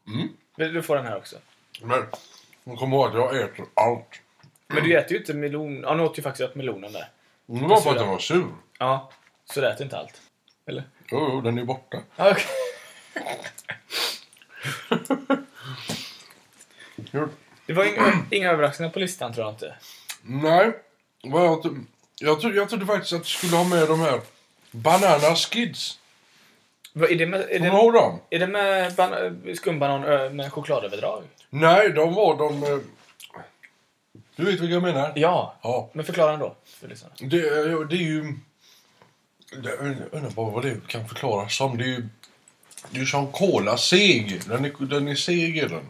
[0.08, 0.30] Mm.
[0.56, 1.36] Du får den här också.
[1.82, 4.22] Men kommer ihåg att jag äter allt.
[4.68, 5.82] Men du äter ju inte melon.
[5.82, 7.10] Ja, nu åt ju faktiskt upp melonen där.
[7.46, 8.48] Det var för att den var sur.
[8.80, 9.12] Ja,
[9.46, 10.22] så du äter inte allt.
[10.66, 10.84] Eller?
[11.12, 11.98] Jo, jo, den är borta.
[17.12, 17.28] Jo.
[17.66, 19.76] Det var inga, inga överraskningar på listan tror jag inte.
[20.22, 20.72] Nej.
[21.22, 21.78] Jag,
[22.20, 24.22] jag, trodde, jag trodde faktiskt att du skulle ha med de här
[24.72, 26.00] Banana Skids.
[26.94, 28.20] Vad, är det med, är det, dem?
[28.30, 31.24] är det med ban- skumbanan med chokladöverdrag?
[31.50, 32.64] Nej, de var de...
[32.64, 32.80] eh,
[34.36, 35.12] Du vet vilka jag menar?
[35.16, 35.90] Ja, Ja.
[35.94, 36.56] men förklara ändå.
[36.66, 36.88] För.
[37.20, 38.34] Det, är- det är ju...
[39.64, 39.80] Jag
[40.12, 41.78] undrar bara vad det kan förklaras som.
[41.78, 42.08] Det är ju...
[42.92, 44.42] Det är som cola seg.
[44.48, 45.86] Den är, den är seg är den.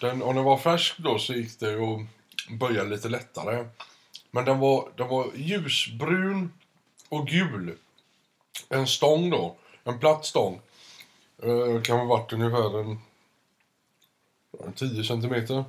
[0.00, 0.22] den.
[0.22, 2.00] Om den var färsk då så gick det att
[2.58, 3.66] böja lite lättare.
[4.30, 6.52] Men den var, den var ljusbrun
[7.08, 7.74] och gul.
[8.68, 9.56] En stång då.
[9.84, 10.60] En platt stång.
[11.42, 12.98] Eh, kan ha varit ungefär en,
[14.64, 15.64] en 10 centimeter.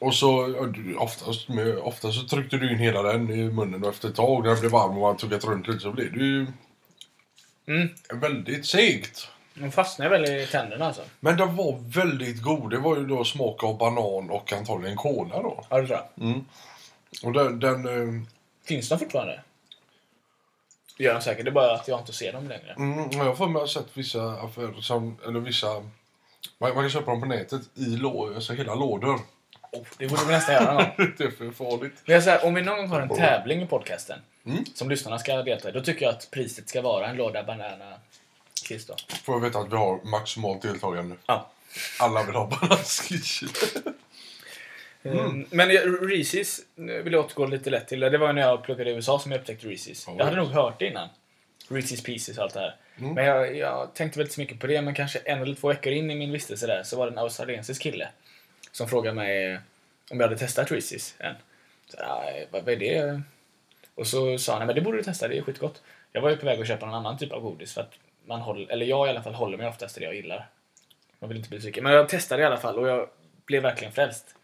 [0.00, 0.54] Och så
[0.98, 1.48] oftast,
[1.82, 4.60] oftast så tryckte du in hela den i munnen och efter ett tag när den
[4.60, 6.46] blev varm och man tuggat runt lite så blev det ju
[7.68, 7.88] Mm.
[8.12, 9.28] väldigt segt.
[9.54, 11.02] De fastnar väl i tänderna alltså?
[11.20, 12.70] Men den var väldigt god.
[12.70, 15.64] Det var ju då smak av banan och antagligen cola då.
[15.70, 16.26] Ja, det tror jag.
[16.28, 16.44] Mm.
[17.24, 18.22] Och den, den eh,
[18.64, 19.40] Finns de fortfarande?
[20.98, 21.44] Det gör de säkert.
[21.44, 22.72] Det är bara att jag inte ser dem längre.
[22.76, 25.66] mm, jag har för mig sett vissa affärer som, eller vissa,
[26.58, 29.20] man, man kan köpa dem på nätet i lå, alltså hela lådor.
[29.72, 31.12] Oh, det borde vi nästan göra någon gång.
[31.18, 31.92] det är för farligt.
[32.04, 34.64] Men jag säger, om vi någon gång har en tävling i podcasten Mm.
[34.74, 37.94] som lyssnarna ska delta i, då tycker jag att priset ska vara en låda banana
[38.68, 38.94] kiss då.
[39.24, 41.16] Får jag veta att vi har maximalt deltagande.
[41.26, 41.50] Ja.
[42.00, 43.42] Alla vill ha banansquish.
[45.04, 45.46] Mm.
[45.50, 48.00] Men Reese's nu vill jag återgå lite lätt till.
[48.00, 50.04] Det var när jag pluggade i USA som jag upptäckte Reese's.
[50.06, 51.08] Ja, Jag hade nog hört det innan.
[51.68, 52.76] Reese's Pieces och allt det här.
[52.98, 53.14] Mm.
[53.14, 55.68] Men jag, jag tänkte väl inte så mycket på det, men kanske en eller två
[55.68, 58.08] veckor in i min vistelse där så var det en australiensisk kille
[58.76, 59.60] som frågade mig
[60.10, 61.34] om jag hade testat Reese's än.
[61.88, 61.96] Så,
[62.50, 63.22] vad, vad är det?
[63.94, 65.82] Och så sa han, men det borde du testa, det är skitgott.
[66.12, 67.92] Jag var ju på väg att köpa någon annan typ av godis för att
[68.24, 70.48] man håller, eller jag i alla fall håller mig oftast till det jag gillar.
[71.18, 71.84] Man vill inte bli besviken.
[71.84, 73.08] Men jag testade i alla fall och jag
[73.46, 74.34] blev verkligen frälst.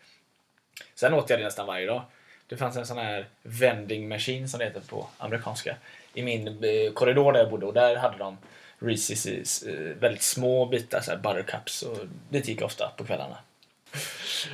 [0.94, 2.02] Sen åt jag det nästan varje dag.
[2.46, 5.76] Det fanns en sån här vending machine som det heter på amerikanska
[6.14, 8.38] i min eh, korridor där jag bodde och där hade de
[8.78, 13.38] Reese's i väldigt små bitar, så här buttercups och dit gick jag ofta på kvällarna.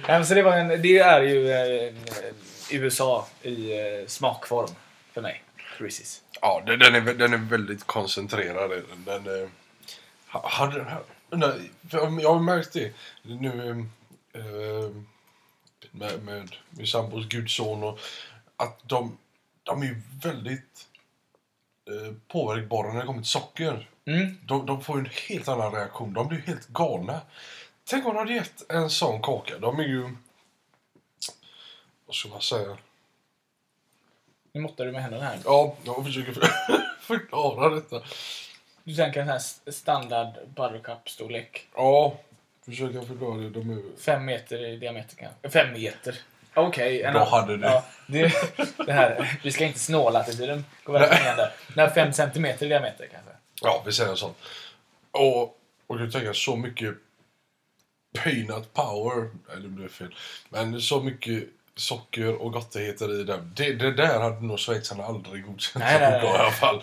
[0.02, 1.94] Ja, men så det, var en, det är ju eh,
[2.70, 4.70] USA i eh, smakform
[5.12, 5.42] för mig.
[5.78, 6.20] Reese's.
[6.40, 8.70] Ja, den, den, är, den är väldigt koncentrerad.
[8.70, 9.48] Den, den, eh,
[10.28, 11.58] ha- hade, ha- undrar,
[11.90, 13.86] för jag har märkt det nu
[14.34, 14.90] eh, eh,
[15.90, 17.98] med, med min sambos gudson och
[18.56, 19.18] att de,
[19.62, 20.86] de är väldigt
[21.90, 23.88] eh, påverkbara när det kommer till socker.
[24.06, 24.38] Mm.
[24.46, 26.12] De, de får en helt annan reaktion.
[26.12, 27.20] De blir helt galna.
[27.90, 29.58] Tänk om de hade gett en sån kaka.
[29.58, 30.08] De är ju...
[32.06, 32.76] Vad ska man säga?
[34.52, 35.38] Nu måttar du med händerna här.
[35.44, 36.48] Ja, jag försöker för,
[37.00, 38.02] förklara detta.
[38.84, 41.66] Du tänker en här standard buttercup-storlek.
[41.74, 42.16] Ja,
[42.64, 43.50] Försöka förklara det.
[43.50, 44.00] De är...
[44.00, 45.50] Fem meter i diameter kanske.
[45.50, 46.18] Fem meter.
[46.54, 47.02] Okej.
[47.02, 47.62] en Då hade du.
[47.62, 48.32] Ja, det,
[48.86, 52.68] det här, vi ska inte snåla till den går väldigt ner Nej, fem centimeter i
[52.68, 53.30] diameter kanske.
[53.62, 54.34] Ja, vi säger så.
[55.10, 56.94] Och, och du tänker så mycket
[58.24, 59.30] peanut power.
[59.48, 60.14] Nej, det blev fel.
[60.48, 61.44] Men så mycket
[61.76, 63.52] socker och gottigheter i den.
[63.56, 66.34] Det, det där hade nog schweizarna aldrig godkänt Nej, nej, nej.
[66.34, 66.76] i alla fall.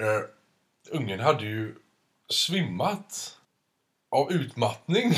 [0.00, 0.20] Uh,
[0.90, 1.74] ungen hade ju
[2.28, 3.38] svimmat
[4.10, 5.14] av utmattning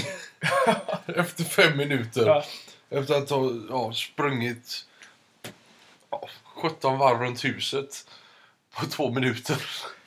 [1.07, 2.27] efter fem minuter.
[2.27, 2.45] Ja.
[2.91, 4.85] Efter att ha ja, sprungit
[6.11, 8.11] ja, 17 varv runt huset
[8.75, 9.57] på två minuter.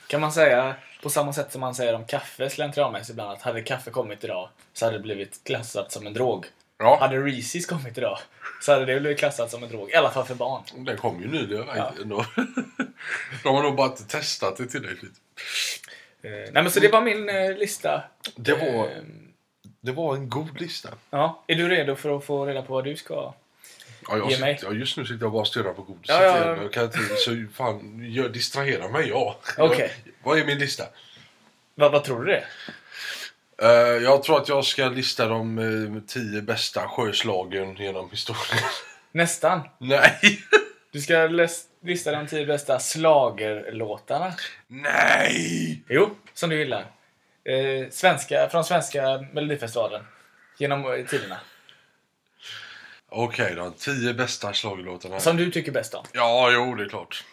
[0.08, 3.62] Kan man säga på samma sätt som man säger om kaffe slentrianmässigt ibland att hade
[3.62, 6.45] kaffe kommit idag så hade det blivit klassat som en drog.
[6.78, 6.97] Ja.
[7.00, 8.18] Hade Reese's kommit idag
[8.62, 9.91] så hade det blivit klassat som en drog.
[9.91, 10.64] I alla fall för barn.
[10.76, 11.66] Den kom ju nyligen.
[11.76, 11.93] Ja.
[12.10, 12.26] Ja.
[13.43, 15.14] De har nog bara inte testat det tillräckligt.
[16.22, 18.04] Eh, nej men så det var min eh, lista.
[18.36, 19.04] Det var, Eh,
[19.82, 20.89] det var en god lista.
[21.10, 21.43] ja.
[21.47, 23.34] Är du redo för att få reda på vad du ska?
[24.10, 26.16] Ja, jag Ge sitter, ja, just nu sitter jag bara och stirrar på godiset.
[26.16, 26.45] Ja, ja, ja.
[26.45, 26.60] igen.
[26.62, 29.39] Jag kan inte, så fan, jag distraherar mig, ja.
[29.57, 29.91] Okej.
[30.05, 30.84] Jag, vad är min lista?
[31.76, 32.43] Vad, vad tror du det?
[33.62, 38.64] Eh, jag tror att jag ska lista de eh, tio bästa sjöslagen genom historien.
[39.12, 39.62] Nästan.
[39.78, 40.20] Nej!
[40.91, 44.34] Du ska läs- lista de tio bästa slagerlåtarna.
[44.68, 45.84] Nej!
[45.89, 46.80] Jo, som du gillar.
[47.43, 50.01] Eh, svenska, från svenska Melodifestivalen.
[50.57, 51.38] Genom eh, tiderna.
[53.10, 55.20] Okej då, tio bästa schlagerlåtarna.
[55.20, 56.05] Som du tycker bäst om.
[56.12, 57.24] Ja, jo, det är klart.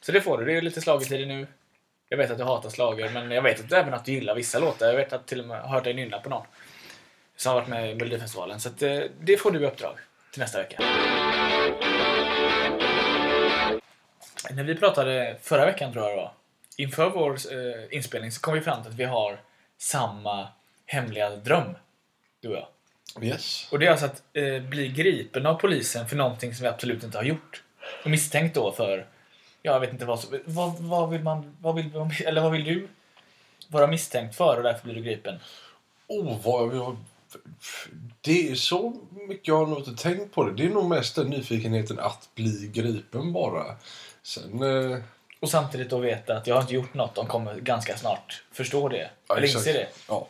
[0.00, 0.44] Så det får du.
[0.44, 1.46] Det är lite slagertider nu.
[2.08, 4.58] Jag vet att du hatar slager, men jag vet att även att du gillar vissa
[4.58, 4.86] låtar.
[4.86, 6.46] Jag vet att till och med har hört dig nynna på någon.
[7.36, 8.60] Som har varit med i Melodifestivalen.
[8.60, 9.98] Så att, eh, det får du i uppdrag
[10.32, 10.76] till nästa vecka.
[14.50, 16.32] När vi pratade förra veckan tror jag det var.
[16.76, 19.40] Inför vår eh, inspelning så kom vi fram till att vi har
[19.78, 20.48] samma
[20.86, 21.76] hemliga dröm.
[22.40, 22.66] Du och jag.
[23.22, 23.68] Yes.
[23.70, 27.02] Och det är alltså att eh, bli gripen av polisen för någonting som vi absolut
[27.04, 27.62] inte har gjort.
[28.04, 29.06] Och misstänkt då för,
[29.62, 31.90] ja, jag vet inte vad som, vad, vad vill man, vad vill,
[32.26, 32.88] eller vad vill du
[33.68, 35.38] vara misstänkt för och därför blir du gripen?
[36.06, 36.96] Oh, vad jag...
[38.20, 38.96] Det är så
[39.28, 40.54] mycket jag har nog inte tänkt på det.
[40.54, 43.76] Det är nog mest den nyfikenheten att bli gripen bara.
[44.22, 44.62] Sen...
[44.92, 44.98] Eh,
[45.40, 48.88] Och samtidigt då veta att jag har inte gjort något, de kommer ganska snart förstå
[48.88, 49.10] det.
[49.28, 49.88] Ja, eller inse det.
[50.08, 50.28] ja.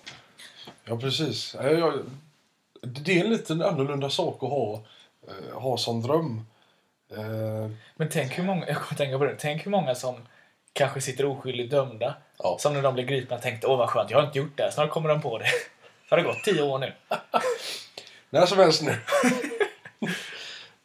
[0.84, 1.54] ja, precis.
[1.58, 1.94] Ja, jag,
[2.86, 4.82] det är en liten annorlunda sak att ha,
[5.28, 6.46] eh, ha som dröm.
[7.16, 10.14] Eh, Men tänk hur många, jag kommer tänka på det, tänk hur många som
[10.72, 12.14] kanske sitter oskyldigt dömda.
[12.38, 12.56] Ja.
[12.60, 14.70] Som när de blir gripna tänkte, åh vad skönt, jag har inte gjort det här,
[14.70, 15.46] snart kommer de på det.
[16.08, 16.92] Så har det gått tio år nu.
[18.30, 18.90] när som helst nu.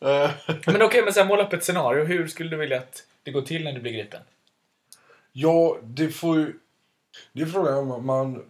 [0.09, 0.31] eh,
[0.65, 2.03] Men okej, men sen måla upp ett scenario.
[2.05, 4.21] Hur skulle du vilja att det går till när du blir gripen?
[5.31, 6.53] ja, det får ju...
[7.33, 8.45] Det är frågan om man...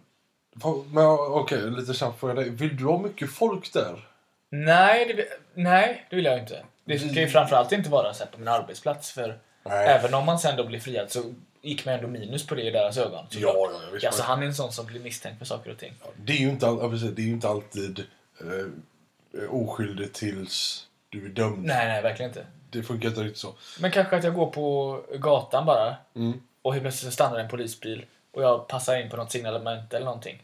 [0.92, 2.50] Men okej, lite snabbt fråga dig.
[2.50, 4.08] Vill du ha mycket folk där?
[4.50, 6.62] Nej, det, vill- nej, det vill jag inte.
[6.84, 9.12] Det ska ju framförallt inte vara så på min arbetsplats.
[9.12, 9.86] För Nej.
[9.88, 11.22] även om man sen då blir friad så
[11.62, 13.26] gick man ändå minus på det i deras ögon.
[13.30, 14.06] Ja, ja, ja, visst.
[14.06, 15.92] Alltså, han är en sån som blir misstänkt för saker och ting.
[16.16, 18.04] Det är ju inte, all, det är inte alltid
[18.40, 21.64] eh, oskyldig tills du är dömd.
[21.66, 22.46] Nej, nej, verkligen inte.
[22.70, 23.54] Det funkar inte riktigt så.
[23.80, 26.40] Men kanske att jag går på gatan bara Mm.
[26.62, 30.42] och helt plötsligt stannar en polisbil och jag passar in på något signalement eller någonting.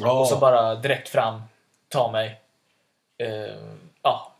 [0.00, 1.42] Ja, Och så bara direkt fram,
[1.88, 2.40] ta mig.
[3.18, 3.54] Eh,
[4.02, 4.32] ja.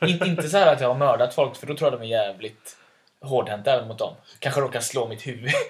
[0.00, 2.10] In, inte så här att jag har mördat folk för då tror jag de är
[2.10, 2.76] jävligt
[3.20, 4.14] hårdhänta även mot dem.
[4.38, 5.50] Kanske råkar slå mitt huvud.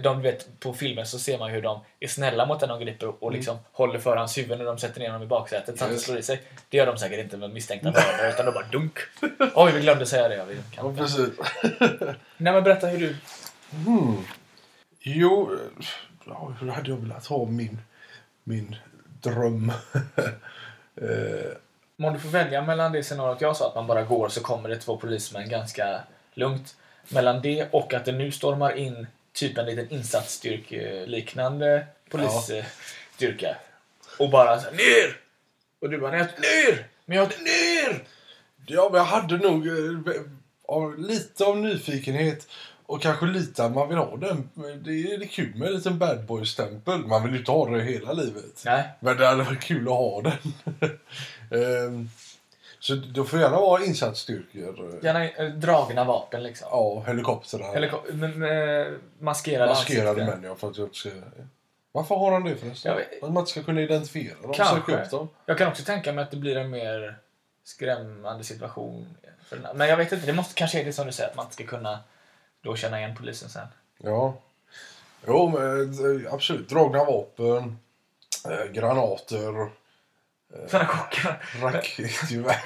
[0.00, 3.24] De vet, på filmen så ser man hur de är snälla mot den de griper
[3.24, 5.90] och liksom håller för hans huvud när de sätter ner honom i baksätet så att
[5.90, 6.02] Yes.
[6.04, 6.42] slår i sig.
[6.68, 8.98] Det gör de säkert inte med misstänkta mördare utan de bara dunk.
[9.54, 10.34] Oj, vi glömde säga det.
[10.36, 10.96] Ja, vi ja, kan.
[10.96, 11.28] precis.
[12.36, 13.16] Nej men berätta hur du...
[13.84, 14.24] Hmm.
[15.02, 15.86] Jo, eh,
[16.26, 17.78] ja, hur hade jag velat ha min,
[18.44, 18.76] min
[19.20, 19.70] dröm?
[20.96, 21.52] eh,
[21.98, 24.68] Om du får välja mellan det scenariot jag sa, att man bara går så kommer
[24.68, 26.00] det två polismän ganska
[26.34, 26.76] lugnt.
[27.08, 33.56] Mellan det och att det nu stormar in typ en liten insatsstyrkeliknande polisstyrka.
[34.18, 35.16] Och bara så här, ner!
[35.80, 36.86] Och du bara, nej, ner!
[37.04, 38.04] Men jag ner!
[38.66, 40.22] ja, men jag hade nog eh,
[40.68, 42.48] av, lite av nyfikenhet
[42.86, 44.50] och kanske lite att man vill ha den.
[44.84, 46.98] Det är, det kul med en liten bad boy-stämpel.
[46.98, 48.62] Man vill ju inte ha det hela livet.
[48.64, 48.88] Nej.
[49.00, 50.32] Men det hade varit kul att ha den.
[51.50, 52.08] Ehm,
[52.78, 55.00] så det får gärna vara insatsstyrkor.
[55.02, 56.68] Gärna eh, dragna vapen liksom.
[56.70, 57.74] Ja, helikoptrar.
[57.76, 60.54] Eller ko- med, med maskerade Maskerade män, ja.
[60.54, 61.10] För att jag inte ska...
[61.92, 62.96] Varför har han det förresten?
[62.96, 64.52] Vet- Att man inte ska kunna identifiera dem?
[64.52, 64.92] Kanske.
[65.02, 65.28] Upp dem?
[65.46, 67.18] Jag kan också tänka mig att det blir en mer
[67.64, 69.06] skrämmande situation.
[69.74, 71.54] Men jag vet inte, det måste kanske är det som du säger, att man inte
[71.54, 71.98] ska kunna
[72.62, 73.66] då känna igen polisen sen.
[73.98, 74.34] Ja.
[75.26, 76.68] Jo, men, eh, absolut.
[76.68, 77.78] Dragna vapen,
[78.50, 79.68] eh, granater.
[80.68, 81.42] Sådana chockar.
[81.62, 82.56] Raketgevär.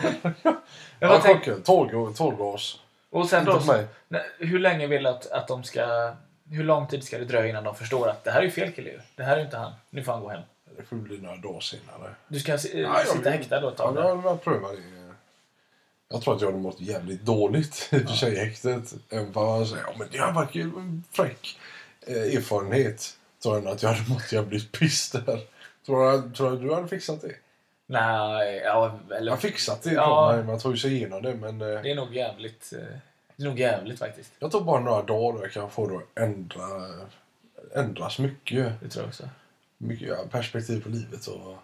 [1.00, 1.20] Ja.
[1.64, 2.78] Tårg- Tårgas.
[3.10, 3.62] och sen då,
[4.08, 6.12] nej, hur länge vill du att, att de ska...
[6.50, 8.72] Hur lång tid ska det dröja innan de förstår att det här är ju fel
[8.72, 9.00] kille ju.
[9.16, 9.72] Det här är ju inte han.
[9.90, 10.42] Nu får han gå hem.
[10.76, 12.14] Det får bli några dagar senare.
[12.28, 13.96] Du ska Ja, jag sitta vill- häktad då ett Ja, tag.
[13.96, 14.28] jag, där.
[14.28, 15.05] jag prövar det.
[16.08, 18.94] Jag tror att jag hade mått jävligt dåligt i och för sig i häktet.
[19.10, 21.58] Även om man säger det verkar ju en fräck
[22.06, 23.16] eh, erfarenhet.
[23.42, 25.40] Tror jag att jag hade mått jävligt piss där.
[25.86, 27.34] Tror jag, tror jag du hade fixat det?
[27.88, 29.26] Nej, ja, eller...
[29.26, 29.92] Jag har fixat det.
[29.92, 30.42] Ja.
[30.46, 31.34] Man tar ju sig igenom det.
[31.34, 32.72] Men eh, Det är nog jävligt...
[32.72, 32.96] eh,
[33.36, 34.32] Det är nog jävligt faktiskt.
[34.38, 36.64] jag tror bara några dagar jag kan få då ändra,
[37.74, 38.72] ändras mycket.
[38.80, 39.28] Det tror jag också.
[39.78, 41.26] mycket ja, perspektiv på livet.
[41.26, 41.56] Och,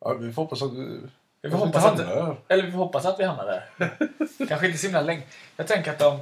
[0.00, 1.00] ja, vi får hoppas att du
[1.46, 2.00] Vi får hoppas att,
[2.48, 3.90] eller vi får hoppas att vi hamnar där.
[4.48, 5.22] Kanske inte så himla länge.
[5.56, 6.20] Jag tänker att de,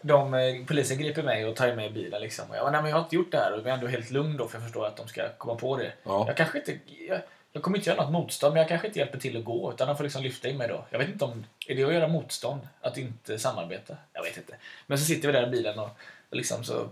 [0.00, 2.20] de, eh, polisen griper mig och tar mig i bilen.
[2.20, 2.50] Liksom.
[2.50, 4.10] Och jag, nej, men jag har inte gjort det här och jag är ändå helt
[4.10, 5.92] lugn då för jag förstår att de ska komma på det.
[6.02, 6.24] Ja.
[6.26, 6.78] Jag kanske inte...
[7.08, 7.20] Jag,
[7.52, 9.88] jag kommer inte göra något motstånd men jag kanske inte hjälper till att gå utan
[9.88, 10.84] de får liksom lyfta in mig då.
[10.90, 11.46] Jag vet inte om...
[11.68, 12.60] Är det att göra motstånd?
[12.80, 13.96] Att inte samarbeta?
[14.12, 14.54] Jag vet inte.
[14.86, 15.90] Men så sitter vi där i bilen och,
[16.30, 16.88] och liksom så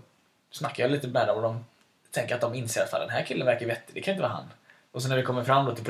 [0.51, 1.65] snackar jag lite med dem och de
[2.11, 3.95] tänker att de inser att "Fan, den här killen verkar vettig.
[3.95, 4.49] Det kan inte vara han.
[4.91, 5.83] Och så när vi kommer fram då till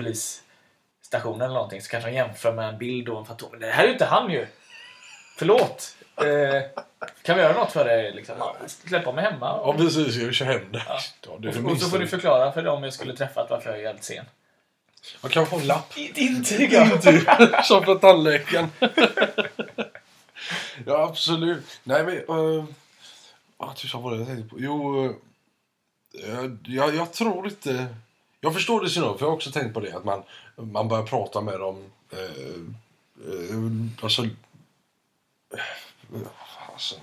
[1.13, 3.49] polisstationen eller någonting så kanske de jämför med en bild och en fantom.
[3.51, 4.47] Men Det här är ju inte han ju!
[5.37, 5.95] Förlåt!
[6.15, 6.81] Eh,
[7.23, 8.13] kan vi göra något för dig?
[8.13, 8.35] Liksom?
[8.39, 9.45] Ja, Släpp av mig hemma.
[9.47, 10.15] Ja, precis.
[10.15, 10.83] Jag kör hem det.
[10.87, 10.99] Ja.
[11.25, 13.83] Ja, och, och så får du förklara för dem jag skulle träffat varför jag är
[13.83, 14.25] jävligt sen.
[15.21, 15.91] Man kan få en lapp.
[15.97, 16.71] Ett intyg!
[17.63, 18.69] Som för tandläkaren.
[20.85, 21.79] ja, absolut.
[21.83, 22.37] Nej, men...
[22.37, 22.65] Uh,
[23.57, 24.55] ah, tusan vad var det jag tänkte på?
[24.59, 25.05] Jo,
[26.23, 27.87] eh, jag, jag tror inte...
[28.43, 29.93] Jag förstår det syndrom, för jag har också tänkt på det.
[29.93, 30.23] Att man,
[30.55, 31.83] man börjar prata med dem...
[32.13, 32.19] Uh,
[33.29, 34.21] uh, alltså...
[34.23, 34.29] Uh,
[36.67, 36.99] fasen.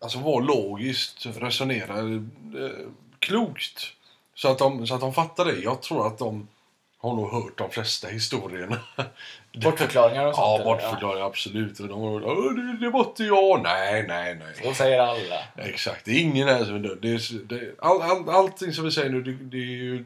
[0.00, 2.22] Alltså vara logiskt, resonera uh,
[3.18, 3.86] klokt.
[4.34, 5.56] Så att, de, så att de fattar det.
[5.58, 6.48] Jag tror att de
[6.98, 8.78] har nog hört de flesta historierna.
[9.62, 10.44] Bortförklaringar och sånt?
[10.46, 10.64] Ja, eller?
[10.64, 11.78] bortförklaring, absolut.
[11.78, 13.62] De har "Åh, det, det var inte jag.
[13.62, 14.54] Nej, nej, nej.
[14.64, 15.66] Så säger alla.
[15.68, 16.04] Exakt.
[16.04, 16.98] Det är ingen här som är död.
[17.02, 20.04] Det är, det, all, all, allting som vi säger nu, det, det är ju...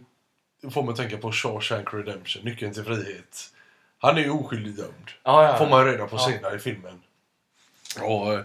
[0.71, 3.51] Får att tänka på Shawshank Redemption, Nyckeln till frihet.
[3.99, 5.11] Han är ju oskyldigt dömd.
[5.23, 5.59] Ja, ja.
[5.59, 7.03] Får man reda på senare i filmen.
[8.03, 8.41] Och eh,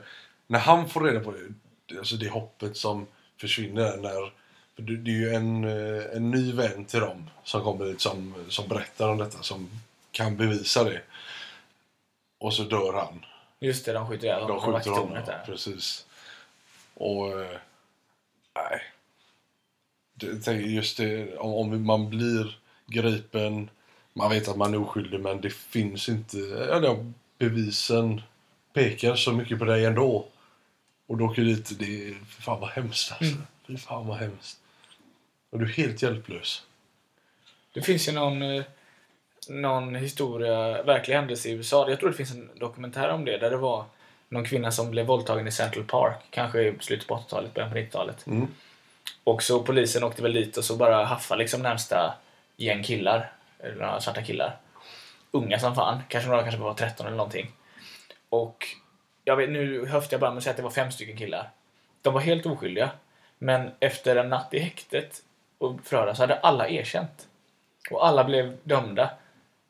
[0.47, 1.31] när han får reda på
[1.85, 3.07] det, alltså det hoppet som
[3.41, 4.33] försvinner när...
[4.75, 8.45] För det, är ju en, eh, en ny vän till dem som kommer dit som,
[8.49, 9.69] som berättar om detta, som
[10.11, 11.01] kan bevisa det.
[12.39, 13.25] Och så dör han.
[13.59, 15.13] Just det, de skjuter ihjäl De honom på skjuter honom.
[15.25, 15.43] där.
[15.45, 16.05] Precis.
[16.93, 17.41] Och...
[17.41, 17.57] eh,
[18.55, 18.81] Nej.
[20.45, 23.69] Just det, om, om man blir gripen,
[24.13, 26.37] man vet att man är oskyldig men det finns inte...
[26.71, 28.21] Eller bevisen
[28.73, 30.27] pekar så mycket på dig ändå.
[31.07, 32.13] Och du åker dit, det är...
[32.13, 33.35] Fy fan vad hemskt alltså.
[33.35, 33.47] Mm.
[33.67, 34.59] Fy fan vad hemskt.
[35.49, 36.63] Och du är helt hjälplös.
[37.73, 38.63] Det finns ju någon, eh,
[39.49, 41.89] någon historia, verklig händelse i USA.
[41.89, 43.37] Jag tror det finns en dokumentär om det.
[43.37, 43.85] Där det var
[44.29, 46.15] någon kvinna som blev våldtagen i Central Park.
[46.29, 48.27] Kanske i slutet på 80-talet, början på 90-talet.
[48.27, 48.47] Mm.
[49.23, 52.13] Och så polisen åkte väl dit och så bara haffade liksom närmsta
[52.57, 53.31] gäng killar.
[53.59, 54.57] Eller några svarta killar.
[55.31, 56.01] Unga som fan.
[56.07, 57.51] Kanske några kanske bara var 13 eller någonting.
[58.29, 58.67] Och
[59.23, 61.49] jag vet, nu höftar jag bara med att säga att det var fem stycken killar.
[62.01, 62.89] De var helt oskyldiga.
[63.37, 65.21] Men efter en natt i häktet
[65.57, 67.27] och förhöra så hade alla erkänt.
[67.91, 69.09] Och alla blev dömda.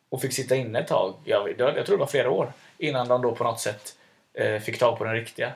[0.09, 1.13] Och fick sitta inne ett tag.
[1.23, 2.53] Jag, vet- jag tror det var flera år.
[2.77, 3.95] Innan de då på något sätt
[4.33, 5.51] eh, fick tag på den riktiga.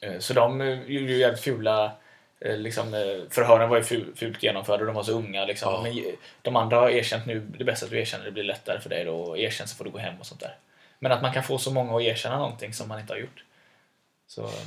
[0.00, 1.92] Eh, så de eh, gjorde ju jävligt fula
[2.40, 5.44] liksom, eh, förhören var ju ful, fult genomförda och de var så unga.
[5.44, 5.72] Liksom.
[5.72, 5.82] Ja.
[5.82, 7.40] Men eh, de andra har erkänt nu.
[7.40, 8.24] Det är bäst att du erkänner.
[8.24, 9.14] Det blir lättare för dig då.
[9.14, 10.56] Och erkänn så får du gå hem och sånt där.
[10.98, 13.44] Men att man kan få så många att erkänna någonting som man inte har gjort.
[14.26, 14.66] Så, eh,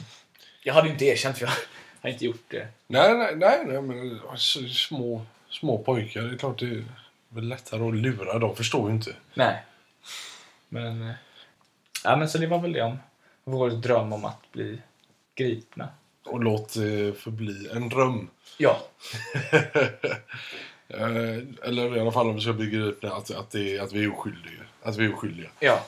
[0.64, 1.54] jag hade ju inte erkänt för jag
[2.02, 2.68] har inte gjort det.
[2.88, 6.86] Nej, nej, nej, nej men alltså, små, små pojkar, det är klart det är
[7.30, 8.40] väl lättare att lura.
[8.40, 9.16] De förstår ju inte.
[9.34, 9.64] Nej.
[10.70, 11.16] Men, eh,
[12.04, 13.00] ja, men så det var väl det om
[13.44, 14.82] vår dröm om att bli
[15.36, 15.90] gripna.
[16.26, 18.30] Och låt det förbli en dröm.
[18.58, 18.82] Ja,
[20.94, 24.04] Eh, Eller i alla fall om vi ska bli gripna, att, att, det, att vi
[24.04, 24.62] är oskyldiga.
[24.84, 25.50] Att vi är oskyldiga.
[25.60, 25.86] ja.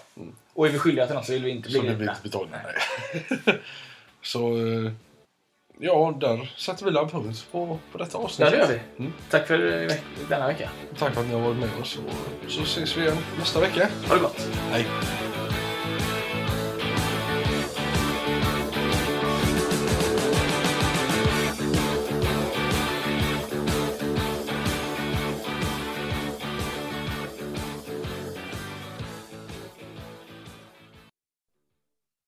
[0.53, 2.11] Och är vi skyldiga till något så vill vi inte bli Så vi blir gripna.
[2.11, 2.57] inte betalda.
[3.45, 3.59] Nej.
[4.21, 4.91] Så eh,
[5.79, 8.39] ja, där sätter vi la punkt på, på detta avsnitt.
[8.51, 9.03] Ja, det gör vi.
[9.03, 9.13] Mm.
[9.29, 9.93] Tack för eh,
[10.29, 10.69] denna vecka.
[10.97, 11.97] Tack för att ni har varit med oss.
[12.45, 13.89] Och så ses vi igen nästa vecka.
[14.07, 14.47] Ha det gott!
[14.71, 14.85] Hej!